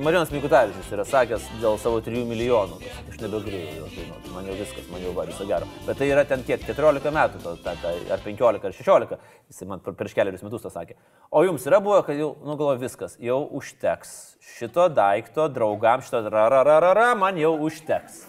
Marijonas 0.00 0.30
Mikutavičius 0.32 0.88
yra 0.96 1.04
sakęs 1.04 1.44
dėl 1.60 1.76
savo 1.80 1.98
3 2.00 2.22
milijonų, 2.30 2.78
kad 2.80 3.10
aš 3.12 3.18
nebegrėjau 3.20 3.74
jo 3.76 3.88
dainuoti, 3.92 4.32
man 4.32 4.48
jau 4.48 4.56
viskas, 4.56 4.86
man 4.88 5.04
jau 5.04 5.12
va 5.18 5.26
viso 5.28 5.44
gero. 5.50 5.68
Bet 5.84 6.00
tai 6.00 6.08
yra 6.08 6.24
ten 6.28 6.46
kiek, 6.48 6.64
14 6.64 7.12
metų, 7.12 7.42
ta, 7.44 7.54
ta, 7.66 7.74
ta, 7.82 7.92
ar 8.16 8.24
15, 8.24 8.64
ar 8.70 8.76
16, 8.78 9.28
jis 9.52 9.68
man 9.68 9.84
prieš 9.84 10.16
keliarius 10.16 10.46
metus 10.46 10.64
tą 10.64 10.72
sakė. 10.72 10.96
O 11.28 11.44
jums 11.44 11.68
yra 11.68 11.82
buvę, 11.84 12.00
kad 12.08 12.16
jau, 12.16 12.32
nu 12.40 12.56
galvoju, 12.56 12.80
viskas, 12.86 13.18
jau 13.20 13.42
užteks 13.60 14.16
šito 14.42 14.88
daikto 14.88 15.46
draugam, 15.52 16.00
šito 16.02 16.24
rarararara, 16.32 17.12
man 17.18 17.36
jau 17.38 17.52
užteks. 17.68 18.24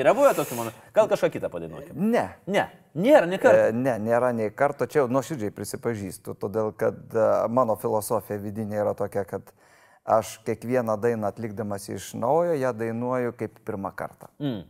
Yra 0.00 0.16
buvę 0.16 0.32
tokių 0.40 0.58
mano, 0.58 0.72
gal 0.96 1.12
kažką 1.12 1.30
kitą 1.36 1.52
padainuokime. 1.52 2.08
Ne. 2.12 2.24
Ne, 2.50 2.66
nėra, 2.98 3.28
ne 3.30 3.38
kartą. 3.40 3.68
E, 3.68 3.76
Ne, 3.82 3.94
nėra 4.02 4.32
nei 4.36 4.50
karto, 4.54 4.86
čia 4.90 5.02
jau 5.02 5.08
nuoširdžiai 5.12 5.54
prisipažįstu, 5.54 6.34
todėl 6.40 6.72
kad 6.78 6.98
e, 7.14 7.28
mano 7.52 7.76
filosofija 7.80 8.40
vidinė 8.42 8.61
yra 8.70 8.94
tokia, 8.94 9.24
kad 9.24 9.50
aš 10.04 10.36
kiekvieną 10.46 10.94
dainą 11.00 11.26
atlikdamas 11.30 11.88
iš 11.88 12.12
naujo, 12.14 12.54
ją 12.58 12.72
dainuoju 12.74 13.34
kaip 13.38 13.58
pirmą 13.66 13.90
kartą. 13.96 14.30
Mm. 14.42 14.62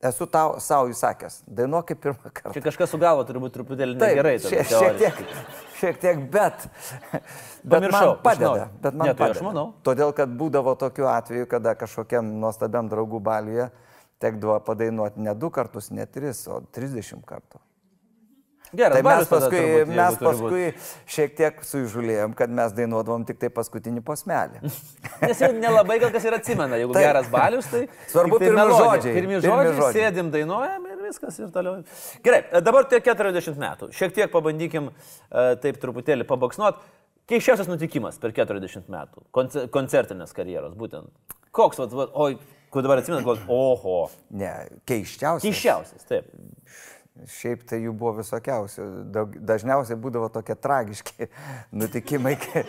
Esu 0.00 0.24
tau 0.32 0.54
savo 0.64 0.88
įsakęs, 0.88 1.42
dainuok 1.44 1.90
kaip 1.90 1.98
pirmą 2.00 2.30
kartą. 2.32 2.52
Čia 2.56 2.62
kažkas 2.64 2.88
su 2.94 2.98
galva 3.02 3.24
turi 3.28 3.42
būti 3.42 3.58
truputėlį 3.58 3.98
Taip, 4.00 4.14
negerai. 4.14 4.38
šie, 4.40 4.62
šiek 4.64 4.96
tiek, 5.02 5.18
šiek 5.80 5.98
tiek, 6.00 6.22
bet, 6.32 6.64
bet 7.68 7.74
Pamiršau, 7.74 8.14
man 8.14 8.22
padeda. 8.24 8.40
iš 8.40 8.46
naujo. 8.46 8.68
Bet 8.86 8.94
man 8.96 9.10
Ne, 9.10 9.14
tai 9.14 9.26
aš 9.26 9.34
padeda. 9.36 9.44
manau. 9.50 9.66
Todėl, 9.84 10.14
kad 10.16 10.32
būdavo 10.40 10.72
tokiu 10.80 11.04
atveju, 11.12 11.46
kada 11.50 11.74
kažkokiam 11.76 12.30
nuostabiam 12.40 12.88
draugų 12.88 13.20
balyje 13.20 13.68
tekdavo 14.20 14.56
padainuoti 14.64 15.20
ne 15.20 15.34
du 15.34 15.50
kartus, 15.52 15.90
ne 15.92 16.06
tris, 16.06 16.46
o 16.48 16.62
trisdešimt 16.72 17.26
kartų. 17.28 17.60
Gerai, 18.70 19.00
Tai 19.00 19.02
mes 19.02 19.26
paskui, 19.26 19.62
mes 19.90 20.16
paskui 20.20 20.66
šiek 21.10 21.32
tiek 21.38 21.56
suįžulėjom, 21.66 22.36
kad 22.38 22.52
mes 22.54 22.74
dainuodavom 22.76 23.24
tik 23.26 23.40
tai 23.42 23.48
paskutinį 23.54 24.02
posmelį. 24.06 24.60
Nes 25.26 25.40
jau 25.42 25.48
nelabai 25.56 25.96
gal 26.02 26.12
kas 26.14 26.28
ir 26.28 26.36
atsimena, 26.36 26.78
jeigu 26.78 26.94
Taip. 26.94 27.06
geras 27.08 27.30
balius, 27.32 27.66
tai... 27.72 27.80
Svarbu 28.12 28.38
tai 28.38 28.46
pirmi 28.46 28.60
melodija. 28.60 28.84
žodžiai, 28.92 29.14
Pirmi 29.16 29.34
pirmi 29.34 29.48
žodžiai, 29.48 29.74
žodžiai. 29.80 30.04
sėdim, 30.06 30.30
dainuojam 30.36 30.86
ir 30.92 31.02
viskas 31.08 31.40
ir 31.42 31.50
toliau. 31.56 31.80
Gerai, 32.28 32.40
dabar 32.62 32.86
tie 32.92 33.02
40 33.10 33.58
metų. 33.64 33.90
Šiek 33.98 34.14
tiek 34.20 34.30
pabandykim 34.30 34.92
uh, 34.92 34.94
taip 35.64 35.82
truputėlį 35.82 36.28
pabaksnuot. 36.30 36.78
Keiščiausias 37.30 37.68
nutikimas 37.70 38.16
per 38.22 38.32
40 38.34 38.86
metų. 38.90 39.26
Konce 39.34 39.66
koncertinės 39.74 40.32
karjeros, 40.34 40.78
būtent. 40.78 41.10
Koks, 41.54 41.78
vat, 41.82 41.92
vat, 41.94 42.14
oi, 42.18 42.38
kur 42.70 42.86
dabar 42.86 43.02
atsimenat, 43.02 43.26
koks, 43.26 43.44
oho. 43.50 43.98
Ne, 44.30 44.50
keiščiausia. 44.86 45.46
Keiščiausias, 45.46 46.06
taip. 46.10 46.30
Šiaip 47.28 47.64
tai 47.68 47.80
jų 47.82 47.92
buvo 48.00 48.14
visokiausių. 48.20 48.84
Dažniausiai 49.44 49.98
būdavo 50.00 50.28
tokie 50.32 50.54
tragiški 50.56 51.26
nutikimai. 51.80 52.36
kai- 52.40 52.62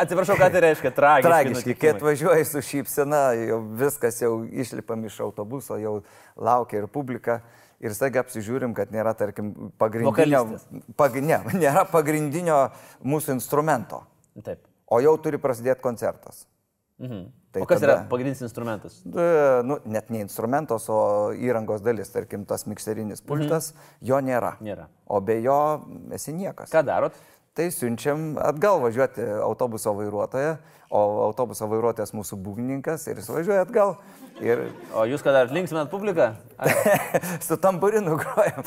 Atsiprašau, 0.00 0.36
ką 0.40 0.48
tai 0.54 0.62
reiškia 0.68 0.92
tragiški. 0.96 1.28
Tragiški, 1.28 1.74
kai 1.82 1.90
atvažiuoji 1.92 2.46
su 2.48 2.62
šypsena, 2.64 3.22
jau 3.50 3.58
viskas 3.82 4.20
jau 4.22 4.36
išlipam 4.48 5.02
iš 5.10 5.18
autobuso, 5.26 5.76
jau 5.82 5.98
laukia 6.40 6.80
ir 6.84 6.86
publika. 6.88 7.40
Ir 7.80 7.94
staiga 7.96 8.20
apsižiūrim, 8.20 8.74
kad 8.76 8.90
nėra, 8.92 9.14
tarkim, 9.16 9.50
pagrindinio, 9.80 10.42
pag, 11.00 11.14
ne, 11.24 11.38
nėra 11.62 11.86
pagrindinio 11.88 12.58
mūsų 13.08 13.34
instrumento. 13.38 14.02
Taip. 14.44 14.62
O 14.90 14.98
jau 15.00 15.14
turi 15.22 15.38
prasidėti 15.40 15.80
koncertas. 15.84 16.46
Mhm. 17.00 17.28
Tai 17.50 17.62
o 17.62 17.66
kas 17.66 17.80
tada- 17.80 17.92
yra 17.92 18.06
pagrindinis 18.10 18.42
instrumentas? 18.46 19.00
Nu, 19.04 19.80
net 19.84 20.10
ne 20.10 20.20
instrumentos, 20.22 20.86
o 20.88 21.32
įrangos 21.34 21.82
dalis, 21.82 22.12
tarkim, 22.14 22.44
tas 22.46 22.66
mikserinis 22.70 23.24
pultas, 23.26 23.72
mhm. 23.72 24.06
jo 24.06 24.20
nėra. 24.22 24.54
Nėra. 24.62 24.86
O 25.10 25.20
be 25.20 25.40
jo 25.42 25.58
esi 26.14 26.32
niekas. 26.36 26.70
Ką 26.70 26.84
darot? 26.86 27.18
Tai 27.58 27.66
siunčiam 27.74 28.36
atgal 28.38 28.78
važiuoti 28.78 29.26
autobuso 29.42 29.90
vairuotoją, 29.98 30.54
o 30.94 31.00
autobuso 31.26 31.66
vairuotojas 31.70 32.14
mūsų 32.14 32.38
būgnininkas 32.38 33.08
ir 33.10 33.18
jis 33.18 33.30
važiuoja 33.34 33.66
atgal. 33.66 33.96
Ir 34.40 34.70
O 34.96 35.02
jūs 35.04 35.20
ką 35.20 35.34
dar 35.34 35.50
linksminat 35.52 35.90
publiką? 35.90 36.30
Su 37.46 37.58
tamburinu 37.60 38.14
grojam, 38.22 38.62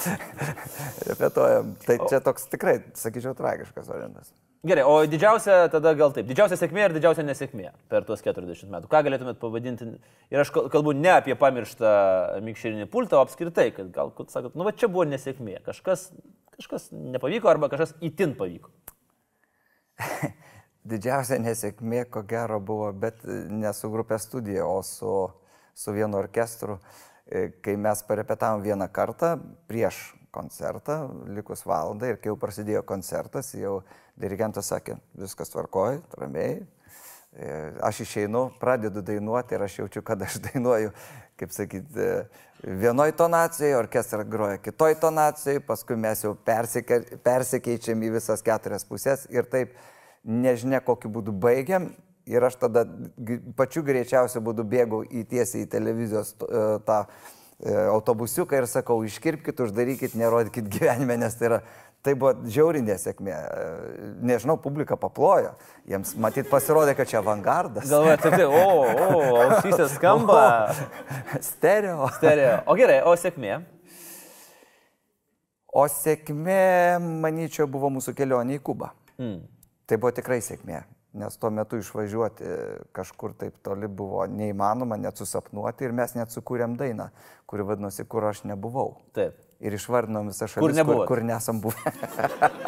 repetuojam. 1.10 1.74
Tai 1.88 1.98
čia 2.10 2.20
toks 2.22 2.52
tikrai, 2.52 2.82
sakyčiau, 3.00 3.34
tragiškas 3.40 3.88
variantas. 3.88 4.36
Gerai, 4.64 4.84
o 4.88 4.94
didžiausia 5.04 5.68
tada 5.72 5.92
gal 6.00 6.14
taip. 6.16 6.28
Didžiausia 6.30 6.56
sėkmė 6.56 6.86
ir 6.86 6.94
didžiausia 6.96 7.26
nesėkmė 7.28 7.74
per 7.92 8.06
tuos 8.08 8.24
40 8.24 8.70
metų. 8.72 8.88
Ką 8.92 9.02
galėtumėt 9.04 9.42
pavadinti? 9.42 9.90
Ir 10.32 10.44
aš 10.44 10.54
kal- 10.56 10.70
kalbu 10.72 10.94
ne 10.96 11.12
apie 11.18 11.36
pamirštą 11.40 11.92
mikšerinį 12.48 12.88
pultą, 12.94 13.20
o 13.20 13.26
apskritai, 13.28 13.74
kad 13.76 13.92
gal, 13.92 14.14
kad 14.16 14.32
sakot, 14.32 14.56
nu 14.56 14.64
va 14.64 14.72
čia 14.72 14.88
buvo 14.88 15.04
nesėkmė. 15.12 15.58
Kažkas, 15.68 16.08
kažkas 16.56 16.88
nepavyko 16.96 17.52
arba 17.52 17.68
kažkas 17.74 17.92
itin 18.00 18.38
pavyko. 18.40 18.72
Didžiausia 20.94 21.42
nesėkmė, 21.44 22.06
ko 22.12 22.24
gero, 22.28 22.64
buvo, 22.64 22.94
bet 22.96 23.20
ne 23.28 23.76
su 23.76 23.92
grupė 23.92 24.16
studija, 24.20 24.64
o 24.64 24.80
su, 24.88 25.18
su 25.76 25.96
vienu 25.96 26.24
orkestru, 26.24 26.80
E, 27.26 27.50
kai 27.64 27.76
mes 27.80 28.04
parepetavom 28.04 28.62
vieną 28.64 28.90
kartą 28.92 29.38
prieš 29.68 30.00
koncertą, 30.34 30.98
likus 31.36 31.64
valandą 31.68 32.10
ir 32.10 32.20
kai 32.22 32.32
jau 32.32 32.38
prasidėjo 32.40 32.84
koncertas, 32.88 33.54
jau 33.58 33.82
dirigentas 34.20 34.72
sakė, 34.74 34.98
viskas 35.20 35.54
tvarkoja, 35.54 36.02
ramiai. 36.20 36.64
E, 37.34 37.50
Aš 37.82 38.04
išeinu, 38.06 38.48
pradedu 38.62 39.02
dainuoti 39.06 39.56
ir 39.58 39.66
aš 39.66 39.80
jaučiu, 39.84 40.04
kad 40.06 40.22
aš 40.22 40.40
dainuoju, 40.48 40.94
kaip 41.40 41.54
sakyti, 41.54 42.10
vienoj 42.64 43.16
tonacijoje, 43.18 43.78
orkestras 43.78 44.28
groja 44.30 44.60
kitoj 44.62 44.96
tonacijoje, 45.02 45.64
paskui 45.68 45.98
mes 46.00 46.24
jau 46.24 46.36
persike, 46.46 47.02
persikeičiam 47.26 48.06
į 48.06 48.14
visas 48.18 48.46
keturias 48.46 48.86
pusės 48.88 49.28
ir 49.34 49.50
taip 49.50 49.74
nežinia, 50.24 50.82
kokiu 50.82 51.12
būdu 51.14 51.36
baigiam. 51.36 51.92
Ir 52.24 52.40
aš 52.48 52.56
tada 52.56 52.86
pačiu 53.60 53.82
greičiausiu 53.84 54.40
būdu 54.46 54.64
bėgau 54.64 55.02
į 55.04 55.26
tiesiai 55.28 55.66
į 55.66 55.72
televizijos 55.74 56.30
e, 56.40 56.62
tą 56.88 57.02
e, 57.04 57.42
autobusiuką 57.72 58.60
ir 58.60 58.68
sakau, 58.68 59.00
iškirpkite, 59.08 59.64
uždarykit, 59.64 60.18
nerodykit 60.20 60.68
gyvenime, 60.72 61.16
nes 61.22 61.36
tai 61.40 61.48
yra, 61.48 61.60
tai 62.04 62.16
buvo 62.20 62.34
žiaurinė 62.52 62.98
sėkmė. 63.00 63.34
E, 63.34 64.08
Nežinau, 64.28 64.58
publika 64.62 64.98
paplojo, 65.00 65.54
jiems 65.90 66.14
matyt 66.20 66.50
pasirodė, 66.52 66.96
kad 66.98 67.10
čia 67.10 67.22
avangardas. 67.22 67.88
Galvojate, 67.92 68.34
tai, 68.34 68.48
o, 68.48 68.66
o, 68.84 69.22
ausysis 69.46 69.96
skamba. 69.96 70.44
Stereo. 71.52 72.10
Stereo. 72.18 72.60
O 72.68 72.76
gerai, 72.80 73.00
o 73.08 73.16
sėkmė? 73.20 73.62
O 75.74 75.88
sėkmė, 75.90 77.00
manyčiau, 77.24 77.66
buvo 77.72 77.90
mūsų 77.96 78.14
kelionė 78.18 78.60
į 78.60 78.66
Kubą. 78.68 78.92
Mm. 79.18 79.40
Tai 79.90 79.98
buvo 80.02 80.12
tikrai 80.16 80.38
sėkmė, 80.44 80.84
nes 81.14 81.38
tuo 81.38 81.50
metu 81.54 81.78
išvažiuoti 81.78 82.44
kažkur 82.98 83.34
taip 83.38 83.58
toli 83.66 83.88
buvo 83.88 84.26
neįmanoma, 84.28 84.98
net 84.98 85.18
susapnuoti 85.22 85.86
ir 85.86 85.92
mes 85.94 86.16
net 86.18 86.34
sukūrėm 86.34 86.74
dainą, 86.80 87.10
kuri 87.46 87.66
vadinosi, 87.70 88.06
kur 88.10 88.26
aš 88.32 88.44
nebuvau. 88.50 88.96
Taip. 89.14 89.38
Ir 89.64 89.78
išvardinom 89.78 90.28
visą 90.28 90.48
šalį, 90.52 90.60
Kur 90.66 90.74
nebuvot? 90.76 91.08
kur, 91.08 91.20
kur 91.22 91.24
nesam 91.24 91.62
buvę. 91.64 91.94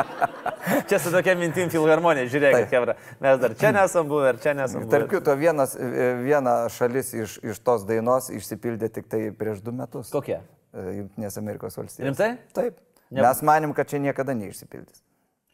Čia 0.90 1.00
su 1.00 1.12
tokia 1.14 1.36
mintim 1.38 1.70
filharmonija, 1.70 2.26
žiūrėkit. 2.32 2.70
Hebra, 2.72 2.96
mes 3.22 3.40
dar 3.42 3.54
čia 3.60 3.70
nesam 3.76 4.08
buvę 4.10 4.32
ir 4.34 4.40
čia 4.42 4.54
nesam 4.58 4.86
Tarp 4.90 5.10
buvę. 5.10 5.20
kito, 5.20 5.36
vienas, 5.38 5.76
viena 6.24 6.56
šalis 6.74 7.12
iš, 7.14 7.36
iš 7.46 7.60
tos 7.66 7.84
dainos 7.86 8.32
išsipildė 8.34 8.90
tik 8.96 9.10
tai 9.12 9.20
prieš 9.36 9.62
du 9.66 9.74
metus. 9.76 10.10
Kokia? 10.14 10.40
E, 10.74 10.86
Junktinės 11.02 11.38
Amerikos 11.42 11.78
valstijos. 11.78 12.08
Rimtai? 12.10 12.32
Taip. 12.58 12.80
Ne- 13.14 13.22
Mes 13.22 13.42
manim, 13.46 13.74
kad 13.78 13.92
čia 13.92 14.00
niekada 14.02 14.34
neišsipildys. 14.38 15.04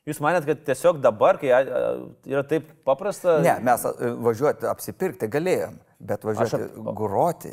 Jūs 0.09 0.17
manėt, 0.23 0.47
kad 0.49 0.61
tiesiog 0.65 0.97
dabar, 1.01 1.37
kai 1.37 1.51
yra 1.53 2.41
taip 2.49 2.71
paprasta... 2.87 3.35
Ne, 3.45 3.53
mes 3.61 3.83
e, 3.85 4.07
važiuoti 4.25 4.65
apsipirkti 4.65 5.27
galėjom, 5.29 5.75
bet 6.01 6.23
važiuoti 6.25 6.57
ap- 6.57 6.89
groti. 6.97 7.51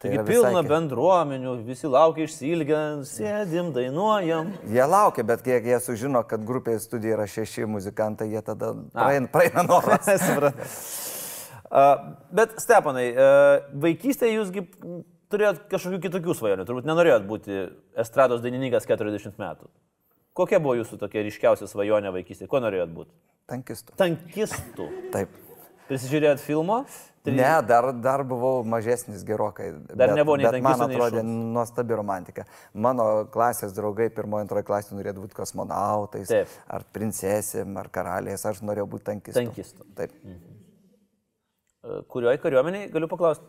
Tai 0.00 0.08
Taigi 0.12 0.22
pilna 0.28 0.62
ki- 0.62 0.70
bendruomenių, 0.70 1.52
visi 1.64 1.88
laukia 1.88 2.24
išsilgę, 2.28 2.80
sėdim, 3.08 3.70
dainuojam. 3.76 4.54
Jie 4.72 4.86
laukia, 4.88 5.24
bet 5.28 5.44
kiek 5.44 5.68
jie 5.68 5.78
sužino, 5.84 6.20
kad 6.28 6.44
grupėje 6.48 6.80
studijoje 6.84 7.16
yra 7.18 7.28
šeši 7.32 7.68
muzikantai, 7.68 8.30
jie 8.32 8.42
tada 8.44 8.72
praeina, 8.96 9.28
praeina 9.32 9.64
noras. 9.68 10.08
Bet 12.36 12.52
Stepanai, 12.62 13.08
a, 13.18 13.30
vaikystėje 13.82 14.36
jūsgi 14.36 14.62
turėjot 15.32 15.64
kažkokių 15.72 15.98
kitokių 16.04 16.36
svajonių, 16.38 16.66
turbūt 16.68 16.86
nenorėjot 16.88 17.24
būti 17.26 17.56
estrados 17.98 18.44
dainininkas 18.44 18.86
40 18.88 19.34
metų. 19.40 19.66
Kokia 20.36 20.60
buvo 20.60 20.76
jūsų 20.76 20.98
tokia 21.00 21.22
ryškiausia 21.24 21.68
svajonė 21.70 22.12
vaikystėje? 22.12 22.48
Ko 22.52 22.60
norėjot 22.60 22.92
būti? 22.92 23.12
Tankistų. 23.48 23.94
Tankistų. 23.96 24.86
Taip. 25.14 25.36
Prisižiūrėjot 25.86 26.42
filmo? 26.42 26.80
Tri- 27.24 27.34
Ne, 27.38 27.62
dar, 27.66 27.88
dar 28.02 28.22
buvau 28.26 28.60
mažesnis 28.66 29.22
gerokai. 29.26 29.72
Dar 29.98 30.12
nebuvo 30.14 30.36
nei 30.38 30.46
bet 30.46 30.62
man 30.62 30.78
tankistų, 30.78 30.88
nei 30.90 30.98
atrodė 30.98 31.22
nuostabi 31.26 31.96
romantika. 31.98 32.44
Mano 32.74 33.06
klasės 33.34 33.74
draugai 33.74 34.06
pirmojo, 34.14 34.44
antrojo 34.46 34.66
klasė 34.66 34.94
norėjo 34.98 35.16
būti 35.24 35.38
kosmonautais, 35.38 36.30
Taip. 36.30 36.52
ar 36.70 36.84
princesėm, 36.94 37.74
ar 37.82 37.90
karaliais, 37.90 38.44
aš 38.46 38.60
norėjau 38.66 38.86
būti 38.92 39.08
tankistu. 39.10 39.40
Tankistu. 39.40 39.86
Taip. 39.98 40.14
A, 41.82 42.02
Kurioj 42.14 42.38
kariuomeniai, 42.42 42.90
galiu 42.94 43.08
paklausti? 43.10 43.46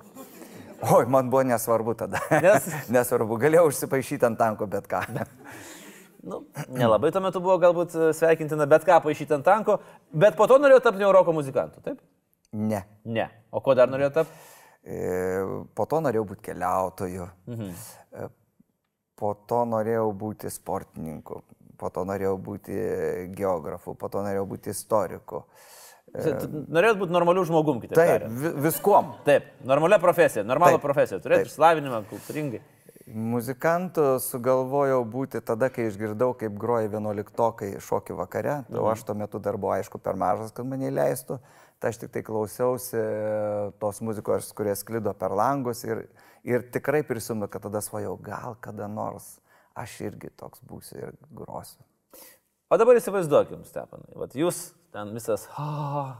Oi, 0.94 1.06
man 1.10 1.30
buvo 1.34 1.42
nesvarbu 1.50 1.98
tada. 1.98 2.22
Nes? 2.42 2.70
nesvarbu, 2.98 3.38
galėjau 3.42 3.68
užsipaišyti 3.72 4.30
ant 4.30 4.38
tanko 4.42 4.70
bet 4.70 4.90
ką. 4.90 5.04
Nu, 6.28 6.42
nelabai 6.76 7.12
tuo 7.16 7.22
metu 7.24 7.40
buvo 7.44 7.56
galbūt 7.62 7.94
e, 7.96 8.10
sveikintina 8.18 8.66
bet 8.68 8.84
ką 8.88 9.00
paaišyti 9.06 9.34
ant 9.38 9.46
tanko, 9.48 9.78
bet 10.12 10.36
po 10.36 10.48
to 10.52 10.58
norėjau 10.60 10.82
tapti 10.84 11.00
neuroko 11.04 11.34
muzikantu, 11.38 11.80
taip? 11.86 12.02
ne. 12.52 12.82
Ne. 13.06 13.30
O 13.52 13.62
ko 13.64 13.76
dar 13.80 13.88
norėjau 13.92 14.12
tapti? 14.22 14.34
E, 14.88 15.46
Po 15.76 15.86
to 15.86 16.00
norėjau 16.04 16.26
būti 16.30 16.46
keliautoju. 16.52 17.30
Mhm. 17.48 17.72
Po 19.18 19.34
to 19.50 19.64
norėjau 19.66 20.12
būti 20.14 20.52
sportininku. 20.54 21.42
Po 21.78 21.90
to 21.94 22.04
norėjau 22.06 22.36
būti 22.42 22.76
geografu. 23.38 23.96
Po 23.98 24.10
to 24.10 24.22
norėjau 24.26 24.46
būti 24.50 24.70
istoriku. 24.74 25.44
Norėjot 26.16 26.98
būti 27.02 27.12
normalių 27.14 27.44
žmogum, 27.50 27.82
kitaip 27.84 27.98
Taip, 28.00 28.10
tariant. 28.14 28.38
vi- 28.40 28.54
viskuom. 28.70 29.10
Taip, 29.28 29.50
normalia 29.68 30.00
profesija, 30.00 30.44
normalų 30.48 30.78
Taip, 30.80 30.86
profesiją. 30.86 31.20
Turėti 31.20 31.44
taip. 31.44 31.52
išslavinimą, 31.52 32.04
kultūringai. 32.12 32.62
Muzikantu 33.08 34.18
sugalvojau 34.20 35.00
būti 35.08 35.40
tada, 35.40 35.70
kai 35.72 35.86
išgirdau, 35.88 36.34
kaip 36.36 36.58
groja 36.60 36.90
vienuoliktokai 36.92 37.78
šokių 37.80 38.18
vakare. 38.20 38.58
Mhm. 38.68 38.80
O 38.82 38.90
aš 38.92 39.06
tuo 39.08 39.16
metu 39.16 39.40
dar 39.40 39.56
buvau, 39.56 39.78
aišku, 39.78 40.02
per 40.04 40.20
mažas, 40.20 40.52
kad 40.52 40.68
mane 40.68 40.90
įleistų. 40.92 41.40
Tai 41.80 41.92
aš 41.94 42.02
tik 42.02 42.12
tai 42.12 42.24
klausiausi 42.26 43.00
tos 43.80 44.02
muzikos, 44.02 44.50
kurie 44.58 44.74
sklido 44.76 45.14
per 45.14 45.32
langus 45.32 45.84
ir, 45.86 46.08
ir 46.44 46.66
tikrai 46.74 47.04
prisimenu, 47.06 47.48
kad 47.48 47.62
tada 47.68 47.84
svajau, 47.86 48.16
gal 48.18 48.58
kada 48.60 48.90
nors 48.90 49.38
aš 49.78 49.94
irgi 50.10 50.32
toks 50.34 50.64
būsiu 50.66 50.98
ir 50.98 51.14
grosiu. 51.30 51.86
O 52.68 52.80
dabar 52.82 52.98
įsivaizduokim, 53.00 53.62
Stepanai. 53.64 54.10
Vat 54.18 54.34
jūs 54.36 54.72
ten 54.92 55.14
visas, 55.16 55.46
oh, 55.62 56.18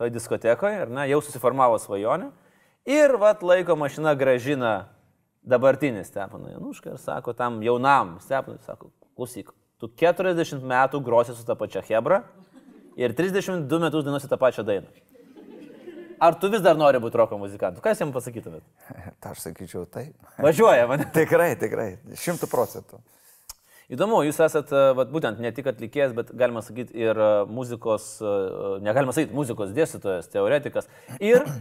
toj 0.00 0.12
diskotekoje, 0.14 0.86
ar 0.86 0.94
ne, 0.94 1.04
jau 1.10 1.18
susiformavo 1.26 1.76
svajonė. 1.82 2.30
Ir 2.88 3.18
vat 3.20 3.42
laiko 3.44 3.76
mašina 3.76 4.14
gražina 4.16 4.88
dabartinį 5.46 6.04
Stepaną 6.04 6.52
Janušką 6.54 6.94
ir 6.94 7.00
sako 7.00 7.34
tam 7.36 7.60
jaunam 7.64 8.18
Stepanui, 8.24 8.60
sako, 8.66 8.90
klausyk, 9.16 9.52
tu 9.80 9.88
40 9.88 10.64
metų 10.64 11.00
grosi 11.04 11.36
su 11.36 11.46
ta 11.46 11.56
pačia 11.58 11.82
Hebra 11.86 12.22
ir 13.00 13.14
32 13.16 13.80
metus 13.80 14.04
dainuosi 14.04 14.28
tą 14.28 14.38
pačią 14.40 14.66
dainą. 14.66 14.90
Ar 16.20 16.36
tu 16.36 16.50
vis 16.52 16.60
dar 16.60 16.76
nori 16.76 17.00
būti 17.00 17.16
roko 17.16 17.38
muzikantu? 17.40 17.80
Ką 17.80 17.94
jūs 17.94 18.02
jam 18.02 18.10
pasakytumėt? 18.12 18.64
Ta 19.24 19.30
aš 19.32 19.46
sakyčiau 19.46 19.86
taip. 19.88 20.12
Važiuoja 20.36 20.84
mane. 20.90 21.06
tikrai, 21.16 21.54
tikrai, 21.60 21.94
šimtų 22.20 22.48
procentų. 22.50 23.00
Įdomu, 23.90 24.20
jūs 24.22 24.36
esate 24.44 24.82
vat, 24.94 25.08
būtent 25.10 25.40
ne 25.42 25.50
tik 25.50 25.66
atlikėjas, 25.66 26.12
bet 26.14 26.28
galima 26.38 26.60
sakyti 26.62 26.94
ir 26.94 27.18
e, 27.18 27.30
muzikos, 27.50 28.04
e, 28.22 28.34
negalima 28.86 29.14
sakyti 29.16 29.34
muzikos 29.34 29.72
dėstytojas, 29.74 30.28
teoretikas. 30.30 30.86
Ir 31.18 31.40
e, 31.40 31.56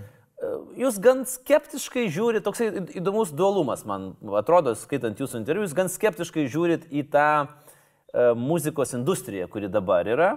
jūs 0.80 1.00
gan 1.04 1.26
skeptiškai 1.28 2.06
žiūrit, 2.14 2.44
toksai 2.46 2.70
į- 2.72 3.00
įdomus 3.02 3.34
dualumas, 3.36 3.84
man 3.88 4.14
atrodo, 4.40 4.76
skaitant 4.78 5.20
jūsų 5.20 5.42
interviu, 5.42 5.66
jūs 5.66 5.76
gan 5.76 5.92
skeptiškai 5.92 6.46
žiūrit 6.48 6.86
į 6.92 7.04
tą 7.12 7.26
e, 7.44 8.32
muzikos 8.40 8.96
industriją, 8.96 9.50
kuri 9.52 9.68
dabar 9.72 10.08
yra, 10.08 10.30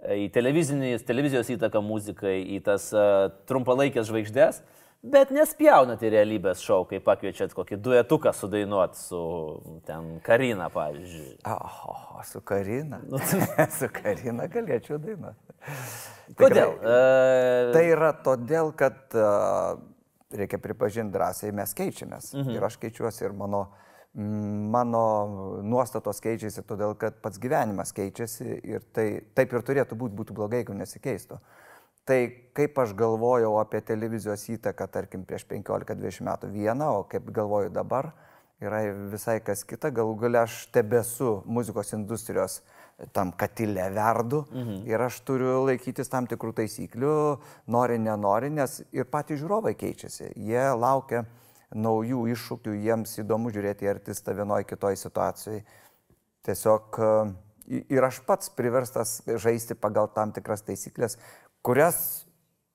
e, 0.00 0.26
į 0.26 0.32
televizijos 1.06 1.52
įtaką 1.54 1.82
muzikai, 1.84 2.40
į 2.58 2.62
tas 2.66 2.90
e, 2.92 3.04
trumpalaikės 3.46 4.10
žvaigždės. 4.10 4.62
Bet 4.98 5.30
nespjaunat 5.30 6.00
į 6.02 6.08
realybės 6.10 6.58
šou, 6.64 6.80
kai 6.90 6.98
pakviečiat 7.02 7.52
kokį 7.54 7.76
duetuką 7.84 8.32
sudainuot 8.34 8.96
su 8.98 9.20
ten 9.86 10.16
Karina, 10.26 10.66
pavyzdžiui. 10.74 11.36
O, 11.46 12.22
su 12.26 12.42
Karina. 12.42 12.98
Nu, 13.06 13.20
su 13.78 13.86
Karina 13.94 14.48
galėčiau 14.50 14.98
dainuoti. 14.98 15.54
Kodėl? 16.34 16.74
Tikrai. 16.74 16.96
E, 16.96 17.70
Tai 17.76 17.84
yra 17.92 18.10
todėl, 18.26 18.72
kad 18.78 19.14
uh, 19.14 19.78
reikia 20.34 20.58
pripažinti 20.58 21.14
drąsiai, 21.14 21.54
mes 21.54 21.76
keičiamės. 21.78 22.32
Mhm. 22.34 22.56
Ir 22.56 22.66
aš 22.66 22.80
keičiuosi 22.82 23.28
ir 23.28 23.38
mano, 23.38 23.68
mano 24.74 25.04
nuostatos 25.62 26.18
keičiasi, 26.24 26.66
todėl 26.66 26.98
kad 26.98 27.22
pats 27.22 27.38
gyvenimas 27.38 27.94
keičiasi 27.94 28.60
ir 28.66 28.82
tai 28.92 29.08
taip 29.38 29.54
ir 29.54 29.62
turėtų 29.70 29.98
būti, 30.02 30.18
būtų 30.18 30.36
blogai, 30.42 30.64
jeigu 30.64 30.76
nesikeistų. 30.82 31.38
Tai 32.08 32.18
kaip 32.56 32.78
aš 32.80 32.94
galvojau 32.96 33.58
apie 33.60 33.82
televizijos 33.84 34.46
įtaką, 34.54 34.88
tarkim, 34.88 35.26
prieš 35.28 35.44
15-20 35.50 36.24
metų 36.24 36.48
vieną, 36.54 36.88
o 37.00 37.06
kaip 37.10 37.28
galvoju 37.36 37.68
dabar, 37.74 38.14
yra 38.64 38.80
visai 39.12 39.38
kas 39.44 39.62
kita. 39.68 39.90
Galų 39.94 40.16
gale 40.22 40.40
aš 40.40 40.62
tebesu 40.74 41.42
muzikos 41.46 41.92
industrijos 41.92 42.62
tam 43.14 43.30
katilė 43.38 43.90
verdu 43.94 44.42
mhm. 44.50 44.78
ir 44.90 45.04
aš 45.04 45.20
turiu 45.26 45.60
laikytis 45.68 46.10
tam 46.10 46.26
tikrų 46.30 46.54
taisyklių, 46.62 47.12
nori, 47.70 47.98
nenori, 48.02 48.50
nes 48.50 48.80
ir 48.90 49.06
patys 49.12 49.42
žiūrovai 49.42 49.76
keičiasi. 49.78 50.32
Jie 50.48 50.64
laukia 50.74 51.26
naujų 51.76 52.24
iššūkių, 52.32 52.78
jiems 52.86 53.18
įdomu 53.22 53.52
žiūrėti 53.54 53.90
artistą 53.90 54.34
vienoje 54.34 54.66
kitoje 54.70 54.96
situacijoje. 54.98 55.60
Tiesiog 56.48 56.98
e, 56.98 57.10
ir 57.92 58.06
aš 58.08 58.22
pats 58.26 58.50
priverstas 58.56 59.18
žaisti 59.28 59.76
pagal 59.76 60.08
tam 60.14 60.32
tikras 60.32 60.64
taisyklės, 60.64 61.18
kurias 61.68 62.24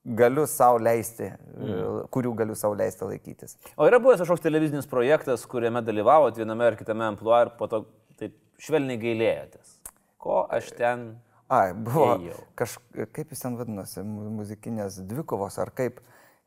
galiu 0.03 0.45
savo 0.49 0.77
leisti, 0.83 1.29
mm. 1.31 2.07
kurių 2.13 2.33
galiu 2.37 2.55
savo 2.59 2.75
leisti 2.77 3.07
laikytis. 3.07 3.55
O 3.79 3.87
yra 3.87 3.97
buvęs 4.03 4.21
kažkoks 4.21 4.43
televizinis 4.43 4.89
projektas, 4.91 5.47
kuriame 5.49 5.81
dalyvavot 5.85 6.37
viename 6.37 6.67
ar 6.67 6.77
kitame 6.77 7.07
ampluo 7.07 7.37
ir 7.41 7.53
po 7.57 7.69
to 7.71 7.85
taip 8.19 8.35
švelniai 8.61 8.99
gailėjotės. 9.01 9.77
Ko 10.21 10.43
aš 10.51 10.73
ten... 10.77 11.13
Ai, 11.53 11.73
buvo 11.73 12.17
kažkaip, 12.57 13.09
kaip 13.15 13.33
jis 13.33 13.43
ten 13.45 13.57
vadinosi, 13.59 14.03
mu- 14.07 14.29
muzikinės 14.39 14.99
dvikovos 15.09 15.59
ar 15.61 15.73
kaip. 15.75 15.99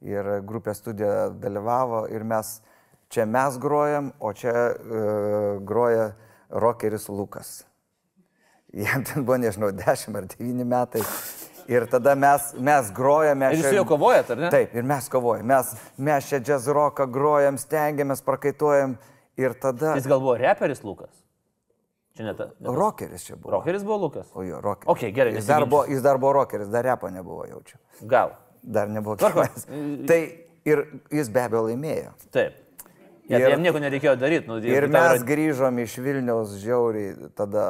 Ir 0.05 0.29
grupė 0.45 0.75
studija 0.77 1.31
dalyvavo 1.41 2.05
ir 2.13 2.25
mes, 2.29 2.59
čia 3.13 3.25
mes 3.29 3.57
grojam, 3.61 4.13
o 4.21 4.33
čia 4.37 4.53
uh, 4.53 5.63
groja 5.65 6.11
rockeris 6.51 7.09
Lukas. 7.09 7.63
Jam 8.77 9.07
ten 9.09 9.25
buvo, 9.25 9.39
nežinau, 9.41 9.73
10 9.73 10.19
ar 10.21 10.29
9 10.37 10.69
metai. 10.69 11.05
Ir 11.69 11.87
tada 11.91 12.15
mes, 12.15 12.53
mes 12.63 12.91
grojame. 12.95 13.49
Ir 13.55 13.61
jūs 13.65 13.75
juo 13.75 13.85
kovojat, 13.89 14.31
ar 14.31 14.39
ne? 14.45 14.51
Taip, 14.55 14.75
ir 14.79 14.87
mes 14.87 15.09
kovojame. 15.11 15.47
Mes, 15.51 15.73
mes 15.99 16.29
čia 16.31 16.39
jazz 16.41 16.69
rocką 16.71 17.09
grojam, 17.11 17.59
stengiamės, 17.59 18.23
prakaituojam. 18.27 18.97
Ir 19.37 19.53
tada... 19.61 19.97
Jis 19.99 20.07
gal 20.09 20.23
buvo 20.23 20.37
reperis 20.41 20.85
Lukas. 20.87 21.11
Čia 22.17 22.25
ne 22.31 22.35
ta. 22.39 22.47
Ne 22.55 22.69
tas. 22.71 22.77
Rockeris 22.79 23.27
čia 23.27 23.37
buvo. 23.37 23.53
Rockeris 23.59 23.83
buvo 23.85 23.97
Lukas. 24.07 24.31
O 24.35 24.45
jo, 24.47 24.61
rockeris. 24.65 24.89
Ok, 24.95 25.03
gerai, 25.13 25.35
Jis 25.37 25.49
dar, 25.51 25.67
buvo, 25.69 25.83
jis 25.91 26.01
dar 26.07 26.17
buvo 26.23 26.33
rockeris, 26.39 26.71
dar 26.73 26.87
repo 26.87 27.11
nebuvo 27.13 27.45
jaučiu. 27.51 27.77
Gal. 28.09 28.33
Dar 28.63 28.89
nebuvo 28.89 29.19
Tvarkoj. 29.21 29.51
kažkas. 29.51 29.67
Tai 30.09 30.21
ir 30.67 30.85
jis 31.13 31.29
be 31.35 31.43
abejo 31.45 31.67
laimėjo. 31.67 32.15
Taip. 32.33 32.63
Ja, 33.27 33.41
tai 33.43 33.51
jam 33.51 33.63
nieko 33.67 33.83
nereikėjo 33.83 34.15
daryti. 34.23 34.47
Nu, 34.49 34.57
Ir 34.63 34.87
mes 34.87 35.19
yra- 35.19 35.27
grįžom 35.27 35.83
iš 35.83 35.97
Vilniaus 35.99 36.55
žiauriai, 36.63 37.29
tada 37.35 37.67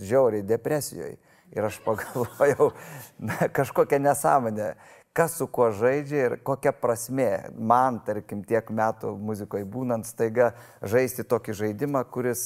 žiauriai 0.00 0.42
depresijoje. 0.48 1.18
Ir 1.54 1.68
aš 1.68 1.78
pagalvojau, 1.84 2.72
na, 3.28 3.48
kažkokia 3.54 4.00
nesąmonė, 4.02 4.72
kas 5.14 5.36
su 5.38 5.46
kuo 5.46 5.68
žaidžia 5.74 6.24
ir 6.26 6.36
kokia 6.42 6.72
prasme 6.74 7.30
man, 7.54 8.00
tarkim, 8.06 8.42
tiek 8.46 8.70
metų 8.74 9.14
muzikoje 9.22 9.66
būnant, 9.70 10.08
staiga 10.08 10.52
žaisti 10.82 11.22
tokį 11.30 11.54
žaidimą, 11.60 12.02
kuris, 12.10 12.42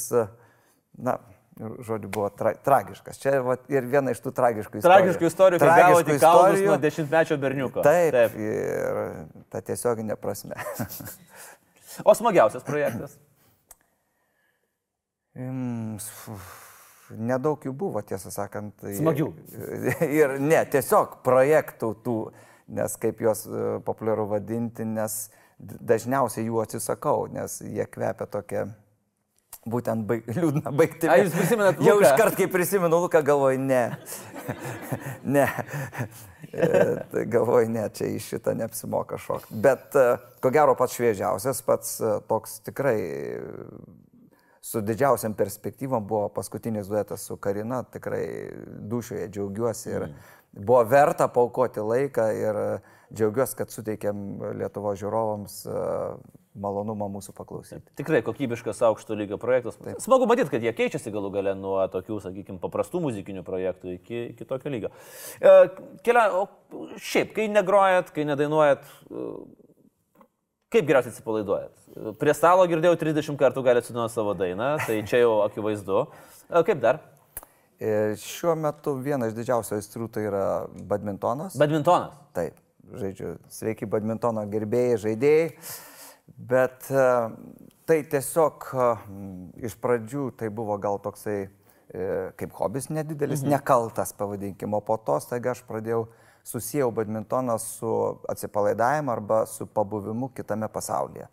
na, 0.93 1.17
žodžiu, 1.59 2.11
buvo 2.13 2.29
tra 2.31 2.53
tragiškas. 2.65 3.21
Čia 3.23 3.39
va, 3.45 3.57
ir 3.73 3.89
viena 3.89 4.13
iš 4.13 4.21
tų 4.23 4.35
tragiškų 4.37 4.83
istorijų. 4.83 4.93
Tragiškų 4.93 5.31
istorijų, 5.31 5.63
kai 5.63 5.81
gavote 5.81 6.19
istorijų. 6.19 6.69
nuo 6.69 6.77
dešimtmečio 6.85 7.41
berniuko. 7.41 7.87
Taip, 7.87 8.13
Taip. 8.15 8.37
Ir 8.37 9.01
ta 9.53 9.65
tiesioginė 9.65 10.19
prasme. 10.21 10.59
O 12.07 12.13
smagiausias 12.15 12.63
projektas. 12.63 13.17
Mm, 15.39 16.01
Nedaug 17.17 17.63
jų 17.65 17.73
buvo, 17.73 18.03
tiesą 18.05 18.31
sakant. 18.35 18.75
tai- 18.83 18.97
Smagių. 18.99 19.31
Ir 20.21 20.37
ne, 20.41 20.61
tiesiog 20.69 21.21
projektų 21.25 21.95
tų, 22.05 22.17
nes 22.69 22.97
kaip 23.01 23.23
juos 23.25 23.47
e, 23.49 23.79
populiaru 23.87 24.27
vadinti, 24.29 24.85
nes 24.85 25.31
dažniausiai 25.59 26.45
jų 26.51 26.61
atsisakau, 26.63 27.27
nes 27.33 27.61
jie 27.65 27.87
kvepia 27.89 28.27
tokia 28.31 28.67
būtent 29.69 30.05
baig, 30.09 30.29
liūdna 30.37 30.71
baigti. 30.77 31.09
A, 31.11 31.17
jūs 31.23 31.33
prisimenat 31.35 31.81
Jau 31.83 31.97
Luką? 31.99 32.11
iškart, 32.13 32.37
kai 32.39 32.47
prisimenu 32.53 33.01
Luką, 33.03 33.23
galvoju, 33.27 33.59
ne. 33.59 33.83
ne. 35.37 35.47
E, 36.53 36.69
tai 37.13 37.25
galvoju, 37.29 37.69
ne, 37.73 37.89
čia 37.93 38.07
iš 38.15 38.29
šitą 38.35 38.55
neapsimoka 38.57 39.19
šokti. 39.21 39.57
Bet 39.65 39.97
e, 39.99 40.07
ko 40.45 40.53
gero 40.55 40.77
pats 40.79 40.95
šviežiausias, 40.97 41.61
pats 41.67 41.97
toks 42.31 42.61
tikrai 42.69 42.97
su 44.69 44.81
didžiausiam 44.85 45.33
perspektyvom 45.35 46.07
buvo 46.07 46.29
paskutinis 46.29 46.89
duetas 46.91 47.23
su 47.25 47.37
Karina, 47.37 47.83
tikrai 47.83 48.25
dušioje 48.91 49.29
džiaugiuosi 49.33 49.91
ir 49.91 50.09
buvo 50.53 50.83
verta 50.85 51.29
paukoti 51.33 51.81
laiką 51.81 52.27
ir 52.37 52.59
džiaugiuosi, 53.15 53.57
kad 53.57 53.73
suteikėm 53.73 54.19
Lietuvo 54.59 54.93
žiūrovams 55.01 55.55
e, 55.65 55.85
malonumą 56.61 57.09
mūsų 57.15 57.33
paklausyti. 57.37 57.95
Tikrai 57.97 58.21
kokybiškas 58.27 58.83
aukšto 58.91 59.17
lygio 59.17 59.39
projektas. 59.41 59.79
Taip. 59.81 60.03
Smagu 60.05 60.29
matyti, 60.29 60.53
kad 60.53 60.67
jie 60.67 60.75
keičiasi 60.77 61.13
galų 61.15 61.31
gale 61.39 61.55
nuo 61.57 61.79
tokių, 61.93 62.19
sakykime, 62.27 62.61
paprastų 62.61 63.01
muzikinių 63.07 63.45
projektų 63.47 63.95
iki, 63.97 64.21
iki 64.35 64.49
tokio 64.49 64.75
lygio. 64.75 64.93
E, 65.41 65.55
Kelia, 66.05 66.27
o 66.37 66.45
šiaip, 67.01 67.33
kai 67.39 67.49
negrojat, 67.55 68.13
kai 68.13 68.29
nedainuojat, 68.29 68.85
e, 69.09 69.25
kaip 70.73 70.89
geriausiai 70.89 71.15
atsipalaiduojat? 71.15 71.75
E, 71.93 72.15
Prie 72.21 72.35
stalo 72.37 72.67
girdėjau 72.71 72.99
30 73.01 73.39
kartų 73.41 73.65
galite 73.67 73.89
sudainuoti 73.91 74.17
savo 74.17 74.35
dainą, 74.39 74.75
tai 74.87 75.01
čia 75.09 75.23
jau 75.25 75.39
akivaizdu. 75.47 76.07
E, 76.49 76.63
Kaip 76.69 76.83
dar? 76.85 77.03
Ir 77.79 78.17
šiuo 78.19 78.57
metu 78.59 78.97
viena 78.99 79.29
iš 79.31 79.37
didžiausių 79.37 79.77
aistrų 79.77 80.09
tai 80.15 80.25
yra 80.27 80.47
badmintonas. 80.91 81.55
Badmintonas. 81.61 82.17
Taip, 82.35 82.57
žaidžiu, 82.99 83.37
sveiki 83.55 83.87
badmintono 83.91 84.43
gerbėjai, 84.51 84.97
žaidėjai. 85.05 85.53
Bet 86.37 86.91
e, 86.91 87.05
tai 87.89 88.01
tiesiog 88.13 88.67
e, 88.75 88.89
iš 89.69 89.79
pradžių 89.81 90.29
tai 90.41 90.51
buvo 90.55 90.77
gal 90.83 90.99
toksai 91.03 91.39
e, 91.45 91.51
kaip 92.39 92.57
hobis 92.59 92.91
nedidelis, 92.93 93.45
mhm. 93.45 93.55
nekaltas 93.55 94.13
pavadinkime, 94.19 94.77
o 94.77 94.83
po 94.85 94.99
to 95.01 95.21
staiga 95.25 95.55
aš 95.55 95.63
pradėjau 95.69 96.07
susijęs 96.45 96.95
badmintoną 96.95 97.59
su 97.59 98.19
atsipalaidavimu 98.29 99.11
arba 99.11 99.47
su 99.47 99.67
pabuvimu 99.67 100.29
kitame 100.29 100.69
pasaulyje. 100.69 101.29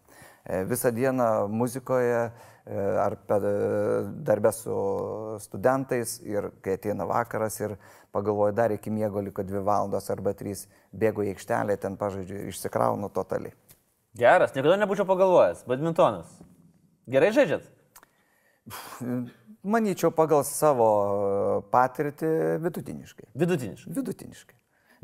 E, 0.45 0.65
Visą 0.65 0.91
dieną 0.91 1.47
muzikoje 1.47 2.31
e, 2.65 2.99
ar 2.99 3.17
per 3.17 3.41
darbę 4.05 4.51
su 4.51 4.75
studentais 5.39 6.19
ir 6.21 6.51
kai 6.61 6.73
ateina 6.79 7.05
vakaras 7.05 7.59
ir 7.59 7.77
pagalvoju, 8.11 8.53
dar 8.53 8.71
iki 8.71 8.91
miego 8.91 9.21
liko 9.21 9.43
dvi 9.43 9.59
valandos 9.59 10.09
arba 10.09 10.33
trys, 10.33 10.67
bėgu 10.95 11.25
į 11.25 11.33
aikštelę, 11.35 11.75
ten 11.77 11.97
pažaidžiu, 11.99 12.45
išsikraunu 12.51 13.09
totaliai. 13.11 13.53
Geras, 14.15 14.53
niekada 14.55 14.77
nebūčiau 14.79 15.07
pagalvojęs. 15.09 15.65
Badmintonas. 15.67 16.29
Gerai 17.11 17.33
žaidžiat? 17.35 17.65
Manyčiau, 19.65 20.13
pagal 20.15 20.45
savo 20.47 20.87
patirtį 21.73 22.29
vidutiniškai. 22.63 23.27
Vidutiniškai. 23.35 23.95
Vidutiniškai. 23.97 24.55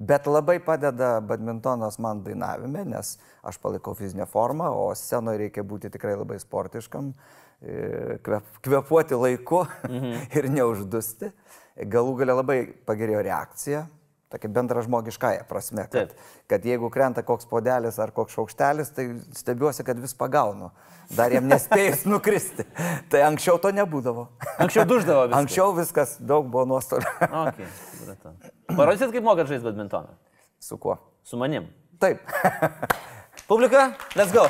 Bet 0.01 0.25
labai 0.25 0.57
padeda 0.65 1.19
badmintonas 1.21 1.99
man 2.01 2.23
dainavime, 2.25 2.81
nes 2.89 3.13
aš 3.45 3.59
palaikau 3.61 3.93
fizinę 3.97 4.25
formą, 4.25 4.71
o 4.73 4.87
scenoje 4.97 5.43
reikia 5.43 5.61
būti 5.67 5.91
tikrai 5.93 6.15
labai 6.17 6.39
sportiškam, 6.41 7.11
e, 7.61 8.17
kvep, 8.25 8.47
kvepuoti 8.65 9.19
laiku 9.19 9.61
mhm. 9.85 10.23
ir 10.39 10.49
neuždusti. 10.57 11.29
Galų 11.91 12.15
galia 12.17 12.37
labai 12.39 12.57
pagerėjo 12.87 13.21
reakcija, 13.29 13.83
tokia 14.31 14.49
bendra 14.55 14.81
žmogiškąją 14.85 15.45
prasme, 15.49 15.85
kad, 15.91 16.15
Taip. 16.15 16.33
kad 16.49 16.65
jeigu 16.65 16.89
krenta 16.89 17.21
koks 17.27 17.45
podelis 17.51 17.99
ar 18.01 18.13
koks 18.15 18.39
šaukštelis, 18.39 18.91
tai 18.95 19.07
stebiuosi, 19.37 19.85
kad 19.85 20.01
vis 20.01 20.17
pagaunu. 20.17 20.71
Dar 21.13 21.33
jam 21.35 21.45
nespėjus 21.51 22.05
nukristi. 22.11 22.65
Tai 23.11 23.25
anksčiau 23.27 23.59
to 23.61 23.73
nebūdavo. 23.75 24.29
Anksčiau 24.63 24.87
duždavo 24.87 25.25
viską. 25.27 25.41
Anksčiau 25.43 25.73
viskas 25.77 26.15
daug 26.19 26.47
buvo 26.49 26.65
nuostolių. 26.73 27.17
Okay, 27.27 27.67
supratau. 28.01 28.33
Parodysit, 28.77 29.13
kaip 29.13 29.25
mokat 29.25 29.49
žaisti 29.51 29.65
badmintoną. 29.69 30.17
Su 30.61 30.77
kuo? 30.81 30.97
Su 31.23 31.37
manim. 31.37 31.67
Taip. 32.01 32.19
Publika, 33.51 33.91
let's 34.15 34.33
go. 34.33 34.47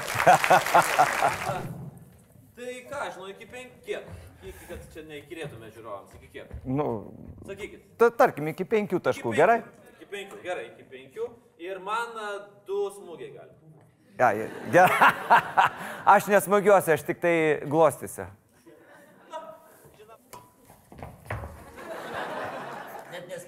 tai 2.56 2.74
ką, 2.90 2.98
aš 3.08 3.16
žinau, 3.16 3.30
iki 3.32 3.48
penkiek. 3.50 4.10
Iki, 4.42 4.66
kad 4.70 4.86
čia 4.94 5.04
neįkirėtume 5.06 5.70
žiūrovams. 5.70 6.14
Iki 6.18 6.28
kiek? 6.34 6.54
nu, 6.66 6.88
Sakykit. 7.46 7.84
ta, 8.02 8.10
tarkim, 8.10 8.48
iki 8.50 8.66
penkių 8.66 9.00
taškų, 9.06 9.34
gerai? 9.38 9.60
Iki 10.00 10.08
penkių, 10.10 10.40
gerai, 10.46 10.66
iki 10.72 10.86
penkių. 10.90 11.28
Ir 11.62 11.78
man 11.86 12.16
du 12.66 12.88
smūgiai 12.96 13.36
gali. 13.36 13.54
Ja, 14.18 14.32
ja, 14.38 14.48
gerai. 14.74 15.12
Aš 16.14 16.28
nesmagiuosi, 16.30 16.92
aš 16.94 17.06
tik 17.08 17.22
tai 17.22 17.36
glostysiu. 17.70 18.26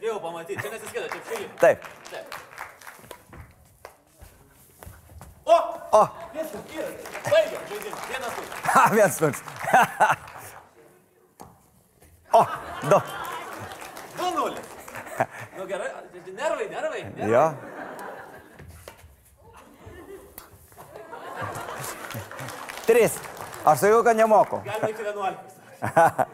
Net 0.03 0.11
nespėjau 0.11 0.19
pamatyti, 0.19 0.59
čia 0.59 0.67
nesiskaita, 0.73 1.07
čia 1.07 1.21
šiaip. 1.27 1.51
Taip. 1.59 1.79
Taip. 2.11 2.27
O! 5.45 5.57
O, 5.95 6.01
Viskas. 6.33 6.61
Baigiam 7.29 7.63
žaidimą. 7.69 7.97
Vienas 8.09 8.33
tu. 8.35 8.41
ha, 8.73 8.83
viens 8.91 9.21
nulis. 9.21 9.39
O, 12.33 12.41
du. 12.89 12.99
2-0. 14.17 14.57
Nu 15.57 15.67
gerai, 15.71 15.89
nervai, 16.33 16.67
nervai. 16.67 17.03
nervai. 17.15 17.31
Jo. 17.31 17.53
Tris. 22.87 23.13
Aš 23.63 23.79
sakiau, 23.79 24.03
kad 24.03 24.15
nemoku. 24.19 24.59
Galima 24.65 24.89
iki 24.89 25.03
11. 25.03 25.37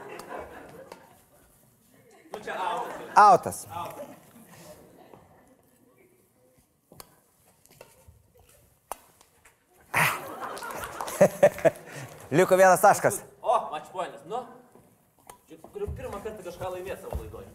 nu 2.33 2.37
čia 2.43 2.53
autas. 3.19 3.67
Liko 12.31 12.55
vienas 12.55 12.81
taškas. 12.81 13.19
O, 13.41 13.69
mačpoinas, 13.71 14.21
nu. 14.25 14.45
Turiu 15.73 15.87
pirmą 15.97 16.21
kartą 16.23 16.43
kažką 16.45 16.69
laimėti 16.73 17.01
savo 17.01 17.15
laidoje. 17.19 17.47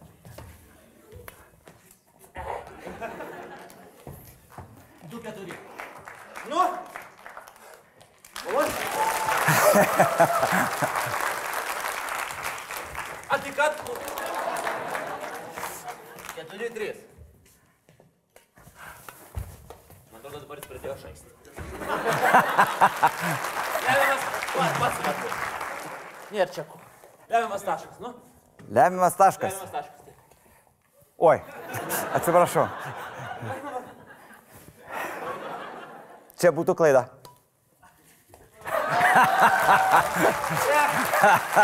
Du 5.09 5.17
keturi. 5.23 5.53
Nu. 6.49 6.61
O. 8.53 8.59
A 13.29 13.31
tai 13.41 13.51
kad? 13.57 13.73
Keturi, 16.35 16.67
trys. 16.69 16.97
Man 20.11 20.19
atrodo, 20.19 20.39
dabar 20.43 20.57
jis 20.59 20.67
pradėjo 20.67 20.95
šaisti. 20.99 21.31
Lemiamas, 23.85 24.23
pats, 24.57 24.75
pats, 24.81 24.97
pats. 25.05 25.21
Nėra 26.35 26.49
čia 26.51 26.63
ko. 26.67 26.75
Lemiamas 27.29 27.63
taškas, 27.63 27.95
nu. 28.03 28.09
Lemiamas 28.67 29.15
taškas. 29.21 29.53
Lemiamas 29.53 29.71
taškas. 29.77 30.03
taip. 30.03 30.15
Oi, 31.29 31.37
atsiprašau. 32.19 32.67
Čia 36.35 36.51
būtų 36.59 36.75
klaida. 36.75 37.07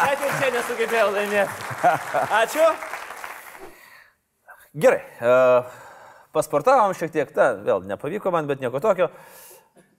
Net 0.07 0.23
ir 0.23 0.31
čia 0.39 0.47
nesugebėjau 0.55 1.12
laimėti. 1.17 1.51
Ačiū. 2.39 2.71
Gerai. 4.71 5.01
Uh, 5.19 5.71
pasportavom 6.31 6.93
šiek 6.95 7.12
tiek, 7.12 7.31
ta, 7.36 7.51
vėl 7.60 7.84
nepavyko 7.88 8.31
man, 8.31 8.47
bet 8.47 8.62
nieko 8.63 8.79
tokio. 8.84 9.10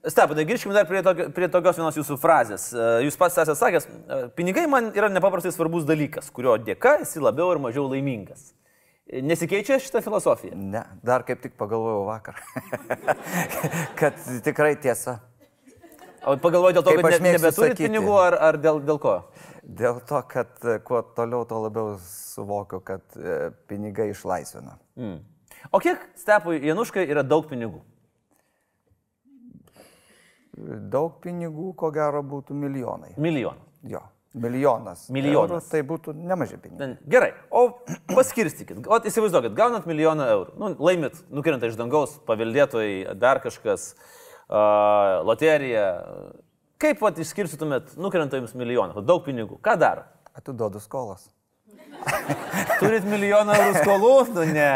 Stepanai, 0.02 0.42
grįžkime 0.48 0.74
dar 0.74 0.87
prie, 0.88 1.02
tokio, 1.06 1.28
prie 1.30 1.46
tokios 1.52 1.76
vienos 1.78 1.94
jūsų 1.94 2.16
frazės. 2.18 2.64
E, 2.74 2.87
Jūs 3.04 3.14
pats 3.20 3.37
esate 3.38 3.54
sakęs, 3.54 3.85
e, 3.87 4.16
pinigai 4.35 4.64
man 4.66 4.88
yra 4.98 5.06
nepaprastai 5.12 5.52
svarbus 5.54 5.85
dalykas, 5.87 6.32
kurio 6.35 6.56
dėka 6.58 6.96
esi 7.04 7.22
labiau 7.22 7.52
ir 7.54 7.61
mažiau 7.62 7.85
laimingas. 7.87 8.48
E, 9.06 9.20
Nesikeičia 9.22 9.78
šitą 9.78 10.02
filosofiją? 10.02 10.58
Ne, 10.58 10.82
dar 11.06 11.22
kaip 11.28 11.44
tik 11.44 11.54
pagalvojau 11.61 12.02
vakar, 12.08 12.42
kad 14.00 14.18
tikrai 14.42 14.72
tiesa. 14.82 15.20
O 16.26 16.35
pagalvoju 16.35 16.80
dėl 16.80 16.82
to, 16.88 16.96
Kaip 16.96 17.06
kad 17.06 17.14
ne, 17.20 17.22
mėgstu 17.28 17.38
nebeturit 17.38 17.76
sakyti. 17.76 17.87
pinigų 17.87 18.18
ar, 18.24 18.40
ar 18.50 18.58
dėl, 18.62 18.82
dėl 18.88 18.98
ko? 19.02 19.16
Dėl 19.72 20.00
to, 20.08 20.18
kad 20.28 20.64
e, 20.66 20.76
kuo 20.85 21.00
toliau, 21.16 21.46
tuo 21.48 21.62
labiau 21.64 21.94
suvokiu, 22.04 22.82
kad 22.85 23.16
e, 23.16 23.52
pinigai 23.70 24.11
išlaisvina. 24.12 24.76
Mm. 25.00 25.20
O 25.72 25.80
kiek 25.82 26.02
Stepui 26.18 26.61
Januškai 26.66 27.06
yra 27.08 27.22
daug 27.24 27.46
pinigų? 27.48 27.80
Daug 30.92 31.16
pinigų, 31.24 31.70
ko 31.78 31.88
gero, 31.94 32.20
būtų 32.26 32.56
milijonai. 32.58 33.14
Milijonų. 33.22 33.64
Jo, 33.88 34.02
milijonas. 34.37 35.06
Milijonas. 35.14 35.64
Eurų, 35.64 35.70
tai 35.72 35.80
būtų 35.88 36.14
nemažai 36.18 36.58
pinigų. 36.61 36.90
Gerai, 37.14 37.32
o 37.48 37.64
paskirstykit. 38.16 38.85
O 38.85 39.00
įsivaizduokit, 39.08 39.56
gaunat 39.56 39.88
milijoną 39.88 40.28
eurų. 40.37 40.56
Nu, 40.61 40.72
laimit, 40.85 41.16
nukrenta 41.32 41.70
iš 41.70 41.80
dangaus, 41.80 42.18
paveldėtojai, 42.28 43.16
dar 43.16 43.40
kažkas, 43.44 43.94
uh, 44.50 45.22
loterija. 45.24 45.87
Kaip 46.82 46.98
pat 46.98 47.20
išskirstytumėt, 47.22 47.94
nukrenta 48.00 48.40
jums 48.40 48.56
milijoną, 48.58 49.04
daug 49.06 49.22
pinigų. 49.26 49.60
Ką 49.62 49.76
daro? 49.78 50.02
Atiduodu 50.34 50.80
skolas. 50.82 51.28
Turit 52.80 53.04
milijoną 53.06 53.54
eurų 53.54 53.82
skolų? 53.84 54.14
Nu 54.34 54.46
ne. 54.50 54.70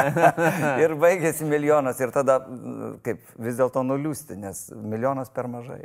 ir 0.84 0.94
baigėsi 1.00 1.44
milijonas 1.48 2.00
ir 2.00 2.12
tada, 2.14 2.38
mm, 2.40 2.94
kaip 3.04 3.34
vis 3.44 3.58
dėlto 3.58 3.82
nuliūsti, 3.84 4.38
nes 4.40 4.62
milijonas 4.72 5.28
per 5.34 5.50
mažai. 5.52 5.82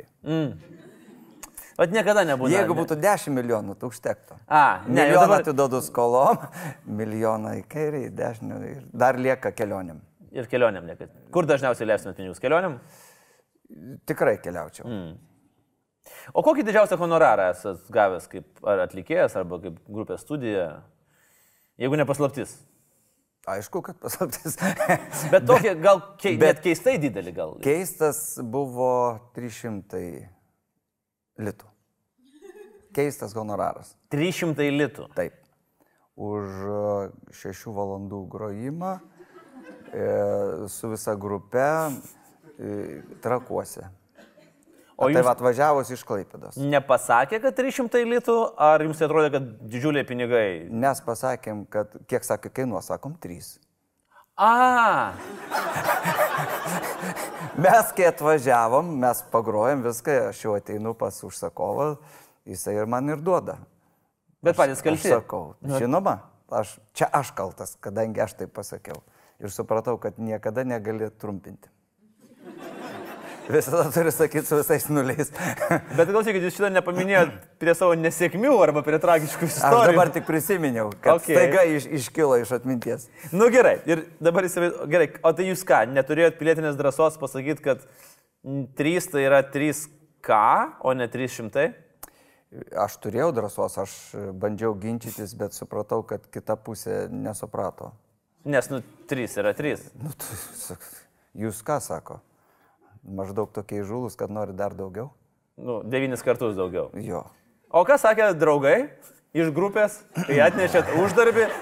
Vat 1.76 1.92
niekada 1.92 2.24
nebūna. 2.28 2.52
Jeigu 2.52 2.76
būtų 2.76 2.96
10 3.00 3.34
milijonų, 3.36 3.76
tai 3.80 3.90
užtektų. 3.90 4.38
A, 4.46 4.62
ne, 4.86 5.04
jau 5.04 5.08
Milijoną 5.08 5.26
dabar- 5.26 5.44
atiduodu 5.44 5.80
skolom, 5.84 6.46
milijoną 7.00 7.56
į 7.60 7.66
kairę, 7.72 8.06
į 8.06 8.14
dešinę 8.16 8.62
ir 8.70 8.82
dar 9.04 9.20
lieka 9.20 9.52
kelionėm. 9.56 10.00
Ir 10.32 10.48
kelioniam 10.48 10.86
niekada. 10.88 11.12
Kur 11.32 11.48
dažniausiai 11.48 11.90
leistumėt 11.90 12.16
pinigus? 12.20 12.40
Kelioniam? 12.40 12.78
Tikrai 14.08 14.38
keliaučiau. 14.44 14.88
Mm. 14.88 15.12
O 16.34 16.42
kokį 16.44 16.64
didžiausią 16.66 16.98
honorarą 17.00 17.50
esat 17.52 17.86
gavęs 17.92 18.28
kaip 18.30 18.62
ar 18.66 18.84
atlikėjas, 18.86 19.36
arba 19.38 19.58
kaip 19.62 19.78
grupės 19.88 20.24
studija? 20.26 20.82
Jeigu 21.80 21.98
nepaslaptis. 21.98 22.56
Aišku, 23.48 23.80
kad 23.82 23.98
paslaptis. 23.98 24.54
Bet 25.32 25.46
tokie 25.48 25.74
gal 25.82 26.02
kei, 26.20 26.36
Bet- 26.38 26.58
net 26.58 26.64
keistai 26.66 26.94
didelį 27.02 27.32
gal. 27.34 27.54
Keistas 27.64 28.36
buvo 28.38 28.90
300 29.34 30.02
litų. 31.42 31.70
Keistas 32.94 33.32
honoraras. 33.38 33.94
300 34.14 34.68
litų. 34.76 35.08
Taip. 35.16 35.38
Už 36.12 36.44
6 37.34 37.72
valandų 37.72 38.20
grojimą 38.30 38.92
e, 39.00 40.68
su 40.70 40.90
visa 40.92 41.16
grupe 41.16 41.64
e, 41.64 43.00
trakuose. 43.24 43.88
O 44.98 45.06
tai 45.08 45.14
jūs- 45.14 45.24
va 45.24 45.32
atvažiavus 45.34 45.90
iš 45.90 46.04
Klaipėdos. 46.04 46.56
Nepasakė, 46.56 47.40
kad 47.42 47.56
300 47.56 48.04
litų, 48.06 48.36
ar 48.58 48.80
jums 48.84 48.98
tai 48.98 49.06
atrodė, 49.08 49.30
kad 49.32 49.48
didžiuliai 49.72 50.04
pinigai? 50.06 50.68
Mes 50.70 51.00
pasakėm, 51.00 51.64
kad 51.70 51.88
kiek 52.06 52.22
sakė 52.22 52.50
kainuos, 52.52 52.86
sakom 52.92 53.16
3. 53.18 53.58
A, 54.38 55.12
Mes 57.62 57.90
kai 57.96 58.06
atvažiavom, 58.08 58.86
mes 59.02 59.20
pagrojom 59.32 59.82
viską, 59.84 60.14
aš 60.30 60.40
jau 60.44 60.54
ateinu 60.56 60.94
pas 60.96 61.18
užsakovą, 61.24 61.98
jisai 62.48 62.74
ir 62.80 62.86
man 62.88 63.08
ir 63.12 63.16
duoda. 63.20 63.58
bet 64.42 64.56
patys 64.56 64.78
Aš 64.80 64.82
kalti. 64.82 65.08
sakau, 65.12 65.54
žinoma, 65.62 66.20
aš, 66.50 66.78
čia 66.94 67.06
aš 67.12 67.30
kaltas, 67.36 67.76
kadangi 67.80 68.20
aš 68.24 68.32
tai 68.34 68.46
pasakiau. 68.46 69.02
Ir 69.38 69.48
supratau, 69.50 69.98
kad 70.00 70.16
niekada 70.18 70.64
negali 70.64 71.10
trumpinti. 71.10 71.68
Visada 73.52 73.84
turi 73.92 74.12
sakyti 74.14 74.46
su 74.48 74.56
visais 74.60 74.86
nuliais. 74.88 75.30
Bet 75.98 76.08
klausykit, 76.08 76.44
jūs 76.46 76.56
šitą 76.56 76.70
nepaminėjot 76.72 77.32
prie 77.60 77.74
savo 77.76 77.96
nesėkmių 77.98 78.52
arba 78.64 78.82
prie 78.86 78.98
tragiškų 79.02 79.48
Aš 79.48 79.56
istorijų. 79.58 79.90
dabar 79.92 80.12
tik 80.14 80.24
prisiminiau, 80.28 80.88
kad 81.04 81.18
Okay. 81.20 81.36
staiga 81.36 81.64
iš, 81.68 81.86
iškilo 82.00 82.38
iš 82.40 82.54
atminties. 82.56 83.08
Nu 83.34 83.50
gerai, 83.52 83.76
ir 83.90 84.06
dabar 84.22 84.48
įsivaizduoju, 84.48 84.88
gerai, 84.94 85.10
o 85.22 85.34
tai 85.36 85.48
jūs 85.50 85.64
ką, 85.68 85.82
neturėjot 85.92 86.38
pilietinės 86.40 86.78
drąsos 86.80 87.18
pasakyti, 87.20 87.62
kad 87.66 87.84
3 88.80 89.10
tai 89.12 89.26
yra 89.28 89.42
3K, 89.52 90.38
o 90.82 90.94
ne 90.96 91.06
300? 91.12 91.68
Aš 92.76 92.98
turėjau 93.00 93.30
drąsos, 93.32 93.78
aš 93.80 93.92
bandžiau 94.36 94.74
ginčytis, 94.76 95.32
bet 95.40 95.54
supratau, 95.56 96.02
kad 96.04 96.24
kita 96.32 96.56
pusė 96.60 97.06
nesuprato. 97.08 97.92
Nes, 98.44 98.66
nu, 98.72 98.82
3 99.08 99.38
yra 99.40 99.54
3. 99.56 99.86
Nu, 100.02 100.10
tu, 100.18 100.76
jūs 101.46 101.62
ką 101.64 101.78
sako? 101.80 102.18
Maždaug 103.02 103.50
tokie 103.50 103.82
žulus, 103.82 104.14
kad 104.14 104.30
nori 104.30 104.54
dar 104.54 104.76
daugiau? 104.78 105.10
Nu, 105.58 105.82
9 105.82 106.22
kartus 106.22 106.54
daugiau. 106.54 106.90
Jo. 106.94 107.24
O 107.72 107.82
ką 107.88 107.96
sakė 107.98 108.30
draugai 108.38 108.92
iš 109.34 109.50
grupės, 109.54 109.98
kai 110.26 110.38
atnešėt 110.44 110.92
uždarbį? 111.02 111.48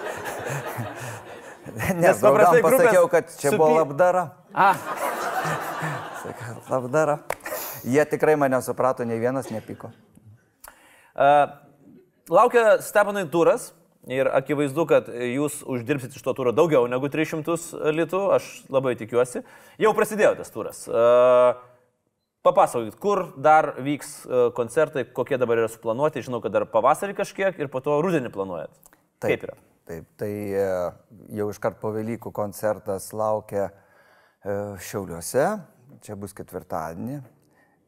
Nes 2.03 2.21
paprastai 2.21 2.23
paprastai 2.23 2.63
pasakiau, 2.65 3.09
kad 3.09 3.25
čia 3.39 3.53
buvo 3.55 3.71
supy- 3.71 3.81
labdara. 3.81 4.25
A, 4.53 4.75
Sakiau, 6.23 6.61
labdara. 6.69 7.21
Jie 7.85 8.05
tikrai 8.05 8.37
mane 8.37 8.61
suprato, 8.61 9.07
nei 9.09 9.17
vienas 9.23 9.49
nepyko. 9.49 9.89
Uh, 11.17 11.49
laukia 12.29 12.81
Stepanai 12.85 13.25
turas 13.33 13.71
ir 14.09 14.31
akivaizdu, 14.33 14.87
kad 14.89 15.09
jūs 15.11 15.61
uždirbsit 15.69 16.17
iš 16.17 16.25
to 16.25 16.35
turo 16.37 16.55
daugiau 16.57 16.87
negu 16.89 17.11
300 17.13 17.91
litų, 17.97 18.23
aš 18.37 18.49
labai 18.73 18.95
tikiuosi. 19.01 19.43
Jau 19.83 19.93
prasidėjo 19.97 20.37
tas 20.39 20.53
turas. 20.55 20.85
Uh, 20.89 21.59
papasakokit, 22.47 22.97
kur 23.03 23.27
dar 23.37 23.75
vyks 23.83 24.15
uh, 24.25 24.47
koncertai, 24.57 25.05
kokie 25.05 25.41
dabar 25.41 25.65
yra 25.65 25.73
suplanuoti, 25.73 26.25
žinau, 26.25 26.41
kad 26.45 26.55
dar 26.57 26.69
pavasarį 26.71 27.19
kažkiek 27.21 27.61
ir 27.61 27.73
po 27.73 27.85
to 27.85 28.01
rudenį 28.01 28.33
planuojat. 28.33 28.73
Kaip 29.21 29.45
yra? 29.51 29.59
Taip, 29.91 30.07
tai 30.21 30.31
e, 30.55 30.65
jau 31.35 31.49
iškart 31.51 31.81
po 31.83 31.91
Velykų 31.91 32.31
koncertas 32.31 33.09
laukia 33.17 33.65
e, 33.67 33.73
Šiauliuose, 34.87 35.47
čia 36.05 36.15
bus 36.21 36.35
ketvirtadienį, 36.39 37.17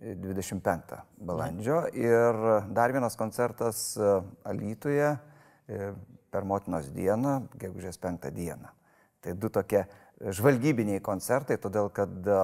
e, 0.02 0.16
25 0.18 0.96
balandžio. 1.22 1.84
Ir 1.94 2.40
dar 2.74 2.90
vienas 2.96 3.14
koncertas 3.20 3.84
e, 3.94 4.16
Alytuje 4.50 5.12
e, 5.12 5.31
per 6.32 6.46
Motinos 6.48 6.88
dieną, 6.94 7.48
gegužės 7.60 8.00
5 8.00 8.30
dieną. 8.34 8.70
Tai 9.22 9.34
du 9.38 9.50
tokie 9.52 9.84
žvalgybiniai 10.22 11.02
koncertai, 11.04 11.58
todėl 11.60 11.90
kad 11.94 12.10
e, 12.10 12.40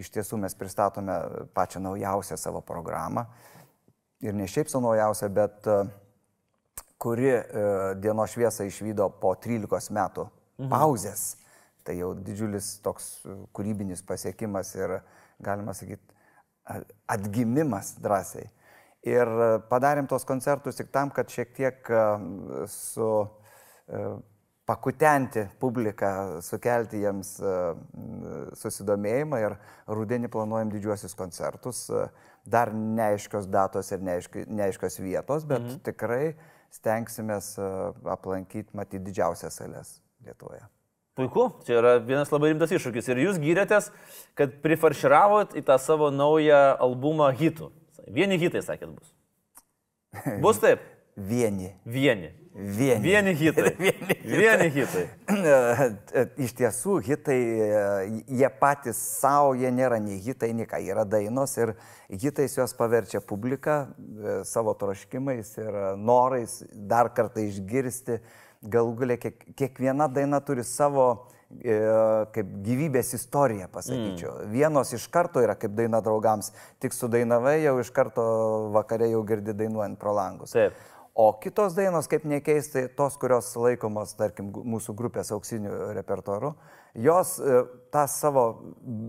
iš 0.00 0.10
tiesų 0.14 0.38
mes 0.42 0.54
pristatome 0.58 1.16
pačią 1.56 1.82
naujausią 1.84 2.38
savo 2.40 2.62
programą. 2.64 3.26
Ir 4.20 4.36
ne 4.36 4.46
šiaip 4.50 4.68
savo 4.68 4.90
naujausią, 4.90 5.30
bet 5.32 5.66
e, 5.70 5.80
kuri 7.00 7.30
e, 7.32 7.42
dienos 8.02 8.34
šviesą 8.34 8.66
išvydo 8.68 9.08
po 9.22 9.32
13 9.34 9.94
metų 9.96 10.28
pauzės. 10.70 11.34
Tai 11.84 11.96
jau 11.96 12.12
didžiulis 12.14 12.74
toks 12.84 13.10
e, 13.24 13.36
kūrybinis 13.56 14.04
pasiekimas 14.06 14.74
ir, 14.76 14.98
galima 15.40 15.74
sakyti, 15.76 16.04
atgimimas 17.08 17.94
drąsiai. 18.02 18.50
Ir 19.08 19.28
e, 19.28 19.52
padarėm 19.70 20.08
tos 20.10 20.26
koncertus 20.28 20.76
tik 20.76 20.90
tam, 20.92 21.12
kad 21.14 21.30
šiek 21.32 21.54
tiek 21.56 21.88
e, 21.88 22.00
su 22.68 23.08
e, 23.24 24.02
pakutenti 24.68 25.46
publiką, 25.58 26.40
sukelti 26.46 27.00
jiems 27.02 27.32
susidomėjimą 28.60 29.40
ir 29.42 29.56
rudenį 29.90 30.28
planuojam 30.30 30.70
didžiuosius 30.70 31.16
koncertus. 31.18 31.80
Dar 32.46 32.70
neaiškios 32.70 33.48
datos 33.50 33.90
ir 33.90 34.04
neaiški, 34.06 34.44
neaiškios 34.46 35.00
vietos, 35.02 35.48
bet 35.48 35.64
mhm. 35.64 35.80
tikrai 35.88 36.36
stengsimės 36.70 37.56
aplankyti, 37.58 38.70
matyti 38.78 39.02
didžiausias 39.08 39.58
salės 39.58 39.96
Lietuvoje. 40.22 40.62
Puiku, 41.18 41.48
čia 41.66 41.80
yra 41.80 41.96
vienas 41.98 42.30
labai 42.30 42.52
rimtas 42.52 42.70
iššūkis. 42.70 43.10
Ir 43.10 43.24
jūs 43.24 43.42
gyrėtės, 43.42 43.90
kad 44.38 44.54
prifarširavot 44.62 45.58
į 45.58 45.64
tą 45.66 45.80
savo 45.82 46.12
naują 46.14 46.60
albumą 46.78 47.32
hitų. 47.40 47.72
Vieni 48.08 48.38
hitai, 48.40 48.62
sakėt, 48.64 48.94
bus. 48.94 49.12
Bus 50.40 50.62
taip? 50.62 50.84
Vieni. 51.30 51.74
Vieni. 51.84 52.30
Vieni. 52.54 53.02
Vieni 53.02 53.34
hitai. 53.34 53.76
Vieni 53.78 54.16
Vieni 54.24 54.68
hitai. 54.74 55.04
Iš 56.44 56.54
tiesų, 56.58 56.96
hitai, 57.06 57.38
e, 57.38 57.82
jie 58.40 58.50
patys 58.60 58.98
savo, 59.20 59.52
jie 59.58 59.70
nėra 59.74 60.00
nei 60.02 60.18
hitai, 60.22 60.50
nei 60.56 60.66
ką, 60.68 60.80
yra 60.82 61.04
dainos 61.06 61.54
ir 61.60 61.74
hitais 62.10 62.56
juos 62.58 62.74
paverčia 62.78 63.22
publika 63.22 63.80
e, 63.86 64.40
savo 64.48 64.74
troškimais 64.78 65.52
ir 65.60 65.70
e, 65.70 65.88
norais 65.96 66.60
dar 66.72 67.12
kartą 67.14 67.44
išgirsti. 67.46 68.20
Galų 68.60 68.96
galia, 68.98 69.16
kiek, 69.16 69.44
kiekviena 69.56 70.08
daina 70.12 70.42
turi 70.44 70.66
savo 70.66 71.06
e, 71.14 71.39
kaip 72.34 72.52
gyvybės 72.64 73.14
istorija, 73.18 73.66
pasakyčiau. 73.72 74.36
Mm. 74.44 74.52
Vienos 74.54 74.92
iš 74.94 75.08
karto 75.10 75.42
yra 75.42 75.56
kaip 75.58 75.74
daina 75.74 75.98
draugams, 76.04 76.52
tik 76.82 76.94
sudainavai 76.94 77.58
jau 77.64 77.74
iš 77.82 77.90
karto 77.94 78.22
vakarė 78.76 79.10
jau 79.10 79.24
girdi 79.26 79.56
dainuojant 79.58 79.98
pro 80.00 80.14
langus. 80.14 80.54
Taip. 80.54 80.78
O 81.20 81.26
kitos 81.42 81.74
dainos, 81.74 82.06
kaip 82.08 82.22
nekeistai, 82.28 82.84
tos, 82.96 83.16
kurios 83.20 83.50
laikomos, 83.58 84.14
tarkim, 84.16 84.52
mūsų 84.54 84.94
grupės 84.96 85.32
auksinių 85.34 85.90
repertuarų, 85.98 86.52
jos 87.02 87.34
e, 87.42 87.58
tą 87.92 88.06
savo 88.08 88.44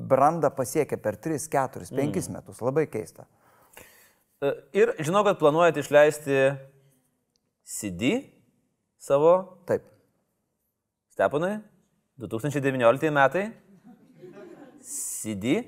brandą 0.10 0.50
pasiekia 0.52 0.98
per 1.00 1.20
3, 1.22 1.38
4, 1.54 1.88
5 1.94 2.02
mm. 2.02 2.34
metus. 2.34 2.60
Labai 2.66 2.88
keista. 2.90 3.30
E, 4.42 4.52
Ir 4.82 4.96
žinau, 4.98 5.22
kad 5.28 5.38
planuojate 5.40 5.86
išleisti 5.86 6.42
CD 7.70 8.16
savo 9.02 9.62
Taip. 9.70 9.86
Steponai, 11.14 11.60
2019 12.28 13.12
metai. 13.16 13.48
CD. 14.82 15.62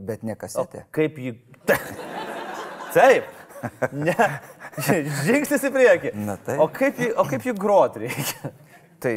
Bet 0.00 0.22
ne 0.24 0.32
O 0.32 0.38
kasetė. 0.40 0.84
kaip 0.94 1.18
jį. 1.20 1.34
Taip. 2.94 3.28
Ne. 3.92 4.14
Žingsnis 5.26 5.66
į 5.68 5.70
priekį. 5.74 6.12
Na 6.24 6.36
taip. 6.40 6.60
O 6.62 6.66
kaip 6.72 6.98
jį, 6.98 7.10
o 7.20 7.24
kaip 7.28 7.44
jį 7.44 7.52
grot 7.58 7.98
reikia? 8.00 8.50
Tai, 9.00 9.12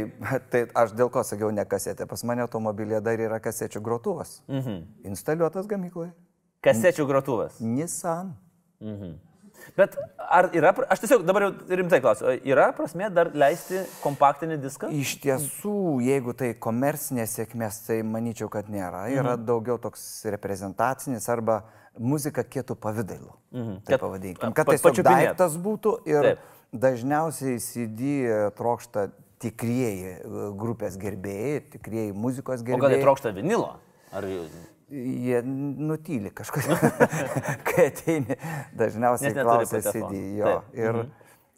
tai 0.52 0.62
aš 0.80 0.94
dėl 0.96 1.10
ko 1.12 1.24
sakiau 1.28 1.50
ne 1.52 1.64
kasetė. 1.68 2.06
Pas 2.08 2.22
mane 2.28 2.44
automobilėje 2.46 3.02
dar 3.04 3.20
yra 3.20 3.40
kasečių 3.44 3.82
grotuvas. 3.84 4.38
Mhm. 4.52 4.82
Instaliuotas 5.12 5.68
gamykloje. 5.68 6.12
Kasečių 6.64 7.08
grotuvas. 7.10 7.58
Nissan. 7.60 8.36
Bet 9.78 9.96
ar 10.18 10.50
yra, 10.54 10.74
aš 10.90 11.00
tiesiog 11.04 11.24
dabar 11.26 11.42
jau 11.48 11.52
rimtai 11.80 12.00
klausiu, 12.02 12.28
yra 12.46 12.72
prasme 12.78 13.10
dar 13.10 13.32
leisti 13.34 13.80
kompaktinį 14.04 14.58
diską? 14.62 14.90
Iš 14.94 15.16
tiesų, 15.24 15.76
jeigu 16.06 16.34
tai 16.38 16.54
komercinės 16.54 17.38
sėkmės, 17.40 17.80
tai 17.88 18.02
manyčiau, 18.04 18.50
kad 18.50 18.68
nėra. 18.70 19.08
Yra 19.10 19.36
Mhm. 19.38 19.46
daugiau 19.46 19.80
toks 19.82 20.26
reprezentacinis 20.26 21.28
arba 21.30 21.64
muzika 21.98 22.44
kietų 22.44 22.76
pavydalu. 22.76 23.34
Mhm. 23.54 23.76
Kad- 23.86 23.86
Tai 23.86 23.98
pavadinkim. 24.10 24.54
Kad 24.54 24.66
pa- 24.66 24.72
tiesiog 24.74 24.92
pačiupinėt. 24.92 25.36
daiktas 25.38 25.58
būtų 25.58 26.08
ir 26.08 26.22
Taip. 26.22 26.40
dažniausiai 26.74 27.60
CD 27.62 28.52
trokšta 28.56 29.12
tikrieji 29.40 30.12
e, 30.22 30.24
grupės 30.58 30.98
gerbėjai, 30.98 31.62
tikrieji 31.74 32.14
muzikos 32.14 32.62
O 32.62 32.64
gal 32.64 32.78
jie 32.90 32.98
gerbėjai. 32.98 33.04
trokšta 33.04 33.34
vinilo? 33.36 33.76
Ar... 34.14 34.24
Jie 34.94 35.40
nutyli 35.44 36.30
kažkodėl, 36.36 36.78
kai 37.68 37.88
ateini, 37.90 38.38
dažniausiai 38.78 39.34
klausia. 39.40 39.82
CD. 39.88 40.20
Jo. 40.38 40.52
Taip. 40.68 40.76
Ir, 40.78 41.00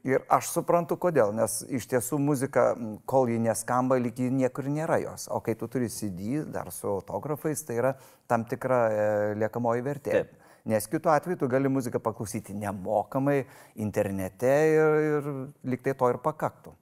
ir 0.07 0.23
aš 0.31 0.53
suprantu, 0.53 0.95
kodėl, 1.01 1.33
nes 1.35 1.57
iš 1.67 1.89
tiesų 1.91 2.19
muzika, 2.21 2.69
kol 3.09 3.27
ji 3.33 3.41
neskamba, 3.43 3.97
lyg 3.99 4.21
ji 4.23 4.29
niekur 4.31 4.69
nėra 4.71 5.01
jos. 5.03 5.27
O 5.35 5.41
kai 5.43 5.57
tu 5.59 5.67
turi 5.71 5.91
CD 5.91 6.45
dar 6.47 6.71
su 6.71 6.87
autografais, 6.93 7.65
tai 7.67 7.81
yra 7.81 7.93
tam 8.29 8.47
tikra 8.47 8.79
e, 8.87 9.03
liekamoji 9.43 9.85
vertė. 9.85 10.15
Taip. 10.15 10.41
Nes 10.65 10.87
kitu 10.89 11.11
atveju 11.13 11.43
tu 11.43 11.51
gali 11.51 11.69
muziką 11.69 11.99
paklausyti 12.01 12.55
nemokamai 12.57 13.43
internete 13.83 14.55
ir, 14.71 14.95
ir 15.11 15.29
lyg 15.69 15.83
tai 15.85 15.93
to 15.99 16.09
ir 16.09 16.23
pakaktų. 16.23 16.73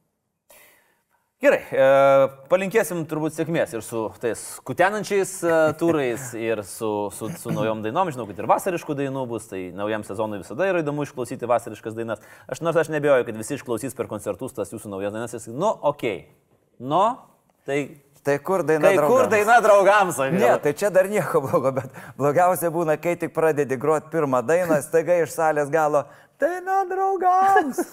Gerai, 1.43 1.59
e, 1.75 1.85
palinkėsim 2.47 3.01
turbūt 3.11 3.35
sėkmės 3.35 3.73
ir 3.75 3.81
su 3.83 4.05
tais 4.23 4.39
kutenančiais 4.63 5.33
e, 5.43 5.55
turais, 5.75 6.29
ir 6.39 6.61
su, 6.63 6.91
su, 7.11 7.27
su 7.41 7.51
naujom 7.51 7.81
dainom. 7.83 8.07
Žinau, 8.15 8.29
kad 8.29 8.39
ir 8.39 8.47
vasariškų 8.47 8.95
dainų 9.01 9.25
bus, 9.27 9.49
tai 9.51 9.65
naujam 9.75 10.05
sezonui 10.07 10.39
visada 10.39 10.69
yra 10.71 10.79
įdomu 10.85 11.03
išklausyti 11.03 11.49
vasariškas 11.51 11.97
dainas. 11.97 12.23
Aš 12.47 12.63
nors 12.63 12.79
aš 12.79 12.93
nebejoju, 12.95 13.27
kad 13.27 13.41
visi 13.41 13.57
išklausys 13.57 13.97
per 13.97 14.07
koncertus 14.11 14.55
tas 14.55 14.71
jūsų 14.71 14.93
naujas 14.93 15.11
dainas. 15.11 15.35
sakys, 15.35 15.51
Nu, 15.51 15.67
okei. 15.67 16.15
Okay. 16.23 16.79
Nu, 16.79 17.03
tai 17.67 17.81
Tai 18.23 18.37
kur 18.39 18.63
daina? 18.63 18.87
kur 18.87 19.01
draugams? 19.03 19.31
daina 19.35 19.59
draugams? 19.59 20.15
sakė. 20.15 20.39
Ne, 20.39 20.53
tai 20.63 20.71
čia 20.79 20.87
dar 20.95 21.09
nieko 21.11 21.41
blogo, 21.43 21.73
bet 21.75 21.91
blogiausia 22.15 22.71
būna, 22.71 22.95
kai 22.95 23.17
tik 23.19 23.33
pradedi 23.35 23.75
groti 23.75 24.07
pirmą 24.15 24.39
dainą, 24.47 24.79
staiga 24.85 25.19
iš 25.25 25.35
salės 25.35 25.67
galo, 25.73 26.05
daina 26.39 26.85
draugams. 26.87 27.83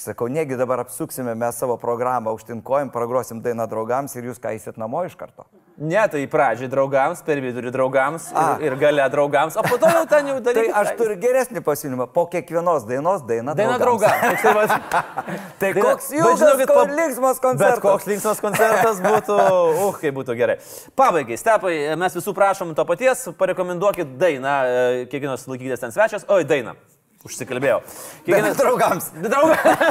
Sakau, 0.00 0.30
negi 0.32 0.56
dabar 0.56 0.80
apsuksime 0.80 1.34
mes 1.36 1.58
savo 1.60 1.74
programą 1.76 2.30
aukštinkojim, 2.32 2.88
pragrosim 2.88 3.42
dainą 3.44 3.66
draugams 3.68 4.14
ir 4.16 4.30
jūs 4.30 4.38
ką 4.40 4.54
eisit 4.54 4.78
namo 4.80 5.02
iš 5.04 5.12
karto. 5.20 5.44
Ne, 5.76 6.00
tai 6.12 6.22
pradžiai 6.28 6.70
draugams, 6.72 7.20
per 7.24 7.40
vidurį 7.44 7.68
draugams 7.74 8.30
A. 8.32 8.44
ir, 8.60 8.70
ir 8.70 8.76
gale 8.80 9.04
draugams, 9.12 9.58
o 9.60 9.64
po 9.66 9.76
to 9.80 9.90
jau 9.92 10.06
ten 10.08 10.30
jau 10.30 10.38
Tai 10.40 10.46
daryti. 10.54 10.72
aš 10.80 10.92
turiu 10.96 11.16
geresnį 11.20 11.60
pasiūlymą, 11.66 12.06
po 12.16 12.24
kiekvienos 12.32 12.86
dainos 12.88 13.26
daina 13.28 13.52
Daina 13.58 13.76
draugams. 13.80 14.40
draugams. 14.40 14.72
Tai 15.60 15.68
Daina- 15.68 15.84
koks 15.90 16.08
Bet 16.08 16.18
ilgas, 16.22 16.40
žinokit, 16.44 16.72
ko 16.72 16.84
linksmas 16.96 17.42
koncertas. 17.44 17.82
Koks 17.84 18.08
linksmas 18.08 18.40
koncertas 18.44 19.02
būtų, 19.04 19.36
uh, 19.84 19.98
kaip 20.00 20.16
būtų 20.16 20.36
gerai. 20.40 20.56
Pabaigai, 20.96 21.36
stepai, 21.40 21.74
mes 22.00 22.16
visų 22.16 22.32
prašom 22.40 22.72
to 22.76 22.88
paties, 22.88 23.26
parekomenduokit 23.40 24.16
dainą, 24.20 24.56
e, 24.64 25.04
kiekvienas 25.12 25.44
laikykitės 25.48 25.84
ten 25.84 25.92
svečias, 25.96 26.24
oi, 26.32 26.40
dainą. 26.48 26.72
Užsikalbėjau. 27.20 27.82
Daina 28.24 28.54
draugams. 28.56 29.10
Draugams. 29.26 29.82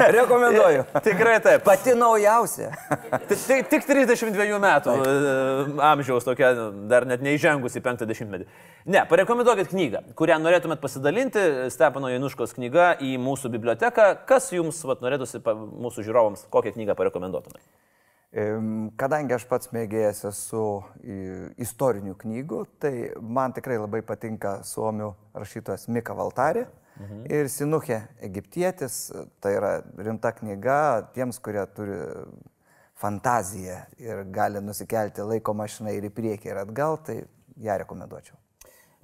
Rekomenduoju. 0.16 0.86
Tikrai 1.04 1.34
taip. 1.44 1.66
Pati 1.66 1.92
naujausia. 1.98 2.70
Tik, 3.28 3.42
tik, 3.44 3.68
tik 3.74 3.84
32 3.84 4.56
metų 4.62 4.94
e, 4.96 5.12
amžiaus 5.84 6.24
tokia, 6.24 6.54
dar 6.88 7.04
net 7.08 7.20
neįžengusi 7.26 7.82
50-metį. 7.84 8.48
Ne, 8.88 9.02
parekomenduokit 9.10 9.68
knygą, 9.74 10.00
kurią 10.16 10.38
norėtumėt 10.40 10.80
pasidalinti, 10.80 11.42
Stepano 11.74 12.08
Januškos 12.08 12.56
knyga 12.56 12.94
į 13.04 13.18
mūsų 13.20 13.52
biblioteką. 13.58 14.14
Kas 14.28 14.48
jums 14.56 14.80
vat, 14.88 15.04
norėtųsi 15.04 15.42
mūsų 15.44 16.06
žiūrovams, 16.08 16.48
kokią 16.56 16.72
knygą 16.78 16.96
parekomenduotumėt? 16.96 17.60
Kadangi 19.00 19.32
aš 19.32 19.46
pats 19.48 19.70
mėgėjęs 19.72 20.18
esu 20.28 20.64
i- 21.00 21.46
istorinių 21.64 22.16
knygų, 22.20 22.58
tai 22.78 22.92
man 23.20 23.54
tikrai 23.56 23.78
labai 23.80 24.02
patinka 24.04 24.58
suomių 24.66 25.14
rašytojas 25.32 25.88
Mika 25.88 26.12
Valtarė 26.12 26.66
mhm. 26.66 27.22
ir 27.32 27.48
Sinuchė 27.48 28.02
Egiptietis. 28.28 28.98
Tai 29.40 29.54
yra 29.56 29.72
rimta 29.96 30.34
knyga 30.36 30.78
tiems, 31.16 31.40
kurie 31.40 31.64
turi 31.72 31.96
fantaziją 33.00 33.78
ir 34.04 34.24
gali 34.32 34.60
nusikelti 34.60 35.24
laiko 35.24 35.56
mašiną 35.56 35.96
ir 35.96 36.08
į 36.08 36.12
priekį 36.16 36.52
ir 36.52 36.60
atgal, 36.66 37.00
tai 37.04 37.22
ją 37.56 37.78
rekomenduočiau. 37.84 38.36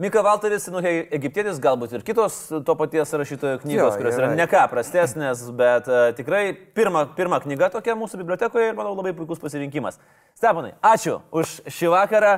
Mika 0.00 0.22
Valteris, 0.24 0.64
nu, 0.72 0.80
hei, 0.82 1.02
egiptietis, 1.12 1.58
galbūt 1.62 1.92
ir 1.98 2.02
kitos 2.06 2.36
to 2.64 2.74
paties 2.80 3.12
rašytojo 3.12 3.58
knygos, 3.60 3.92
Jo, 3.92 3.98
kurios 4.00 4.16
yra 4.16 4.30
yra. 4.30 4.38
ne 4.38 4.46
ką 4.48 4.62
prastesnės, 4.72 5.42
bet 5.54 5.86
uh, 5.90 6.06
tikrai 6.16 6.54
pirma, 6.74 7.04
pirma 7.16 7.38
knyga 7.44 7.68
tokia 7.74 7.92
mūsų 8.00 8.22
bibliotekoje 8.22 8.70
ir, 8.72 8.78
manau, 8.78 8.94
labai 8.96 9.12
puikus 9.14 9.38
pasirinkimas. 9.42 10.00
Stepanai, 10.40 10.72
ačiū 10.80 11.20
už 11.30 11.58
šį 11.68 11.92
vakarą. 11.92 12.32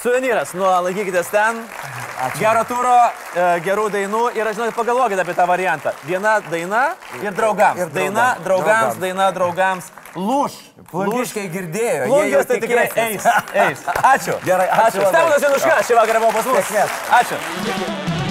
Suvenyras, 0.00 0.52
nu, 0.56 0.64
laikykitės 0.84 1.28
ten. 1.32 1.58
Ačiū. 2.24 2.38
Gero 2.40 2.62
turo, 2.68 2.94
e, 3.36 3.48
gerų 3.64 3.88
dainų 3.92 4.22
ir, 4.36 4.48
žinau, 4.56 4.70
pagalvokite 4.76 5.20
apie 5.24 5.34
tą 5.36 5.44
variantą. 5.48 5.92
Viena 6.08 6.38
daina 6.50 6.84
ir 7.20 7.32
draugams. 7.36 7.80
Ir 7.80 7.90
daina 7.92 8.30
draugams. 8.38 8.44
draugams, 8.44 8.44
Draugams. 8.44 9.00
daina 9.02 9.26
draugams. 9.36 9.90
Lūš. 10.14 10.58
Plungiškai 10.92 11.46
girdėjo. 11.50 12.08
Plungės 12.10 12.50
tai 12.50 12.60
tikrai 12.62 12.86
eis. 13.06 13.26
eis. 13.66 13.86
Ačiū. 14.14 14.38
Gerai, 14.46 14.68
ačiū 14.70 15.02
labai. 15.02 15.14
Steponas 15.14 15.48
Januška 15.48 15.80
šį 15.88 16.00
vakarą 16.02 16.26
buvo 16.26 16.36
pas 16.38 16.52
mus. 16.52 16.60
Sėkmės. 16.62 17.00
Ačiū. 17.22 18.22